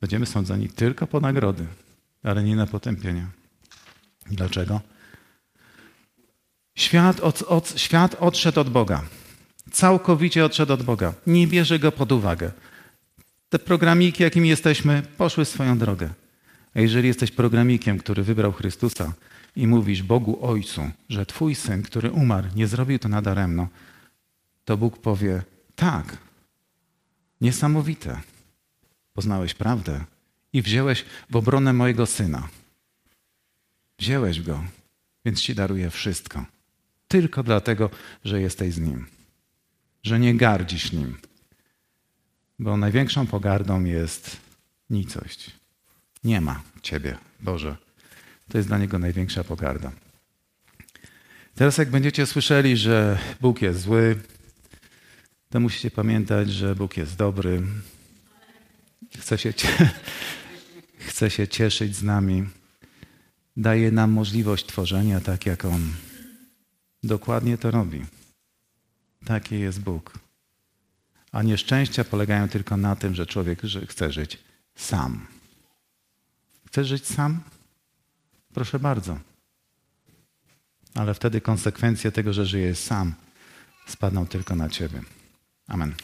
Będziemy 0.00 0.26
sądzeni 0.26 0.68
tylko 0.68 1.06
po 1.06 1.20
nagrody, 1.20 1.66
ale 2.22 2.44
nie 2.44 2.56
na 2.56 2.66
potępienie. 2.66 3.26
Dlaczego? 4.26 4.80
Świat, 6.74 7.20
od, 7.20 7.42
od, 7.42 7.80
świat 7.80 8.16
odszedł 8.20 8.60
od 8.60 8.70
Boga. 8.70 9.02
Całkowicie 9.72 10.44
odszedł 10.44 10.72
od 10.72 10.82
Boga. 10.82 11.14
Nie 11.26 11.46
bierze 11.46 11.78
go 11.78 11.92
pod 11.92 12.12
uwagę. 12.12 12.52
Te 13.48 13.58
programiki, 13.58 14.22
jakimi 14.22 14.48
jesteśmy, 14.48 15.02
poszły 15.16 15.44
swoją 15.44 15.78
drogę. 15.78 16.10
A 16.74 16.80
jeżeli 16.80 17.08
jesteś 17.08 17.30
programikiem, 17.30 17.98
który 17.98 18.22
wybrał 18.22 18.52
Chrystusa, 18.52 19.12
i 19.56 19.66
mówisz 19.66 20.02
Bogu 20.02 20.46
Ojcu, 20.46 20.90
że 21.08 21.26
Twój 21.26 21.54
syn, 21.54 21.82
który 21.82 22.10
umarł, 22.10 22.48
nie 22.56 22.66
zrobił 22.66 22.98
to 22.98 23.08
nadaremno, 23.08 23.68
to 24.64 24.76
Bóg 24.76 24.98
powie: 24.98 25.42
Tak, 25.74 26.18
niesamowite. 27.40 28.20
Poznałeś 29.12 29.54
prawdę 29.54 30.04
i 30.52 30.62
wziąłeś 30.62 31.04
w 31.30 31.36
obronę 31.36 31.72
mojego 31.72 32.06
syna. 32.06 32.48
Wziąłeś 33.98 34.40
go, 34.40 34.64
więc 35.24 35.40
ci 35.40 35.54
daruję 35.54 35.90
wszystko. 35.90 36.44
Tylko 37.08 37.42
dlatego, 37.42 37.90
że 38.24 38.40
jesteś 38.40 38.74
z 38.74 38.78
nim, 38.78 39.06
że 40.02 40.20
nie 40.20 40.34
gardzisz 40.34 40.92
nim. 40.92 41.18
Bo 42.58 42.76
największą 42.76 43.26
pogardą 43.26 43.84
jest 43.84 44.36
nicość. 44.90 45.50
Nie 46.24 46.40
ma 46.40 46.62
ciebie, 46.82 47.18
Boże. 47.40 47.76
To 48.52 48.58
jest 48.58 48.68
dla 48.68 48.78
niego 48.78 48.98
największa 48.98 49.44
pogarda. 49.44 49.92
Teraz, 51.54 51.78
jak 51.78 51.90
będziecie 51.90 52.26
słyszeli, 52.26 52.76
że 52.76 53.18
Bóg 53.40 53.62
jest 53.62 53.80
zły, 53.80 54.20
to 55.50 55.60
musicie 55.60 55.90
pamiętać, 55.90 56.50
że 56.50 56.74
Bóg 56.74 56.96
jest 56.96 57.16
dobry. 57.16 57.62
Chce 59.18 59.38
się, 59.38 59.52
chce 61.08 61.30
się 61.30 61.48
cieszyć 61.48 61.96
z 61.96 62.02
nami. 62.02 62.48
Daje 63.56 63.90
nam 63.90 64.10
możliwość 64.10 64.66
tworzenia 64.66 65.20
tak, 65.20 65.46
jak 65.46 65.64
On. 65.64 65.92
Dokładnie 67.02 67.58
to 67.58 67.70
robi. 67.70 68.04
Taki 69.24 69.60
jest 69.60 69.80
Bóg. 69.80 70.18
A 71.32 71.42
nieszczęścia 71.42 72.04
polegają 72.04 72.48
tylko 72.48 72.76
na 72.76 72.96
tym, 72.96 73.14
że 73.14 73.26
człowiek 73.26 73.62
chce 73.88 74.12
żyć 74.12 74.38
sam. 74.74 75.26
Chcesz 76.66 76.88
żyć 76.88 77.06
sam? 77.06 77.40
Proszę 78.54 78.78
bardzo. 78.78 79.18
Ale 80.94 81.14
wtedy 81.14 81.40
konsekwencje 81.40 82.12
tego, 82.12 82.32
że 82.32 82.46
żyjesz 82.46 82.78
sam, 82.78 83.14
spadną 83.86 84.26
tylko 84.26 84.56
na 84.56 84.68
ciebie. 84.68 85.00
Amen. 85.68 85.94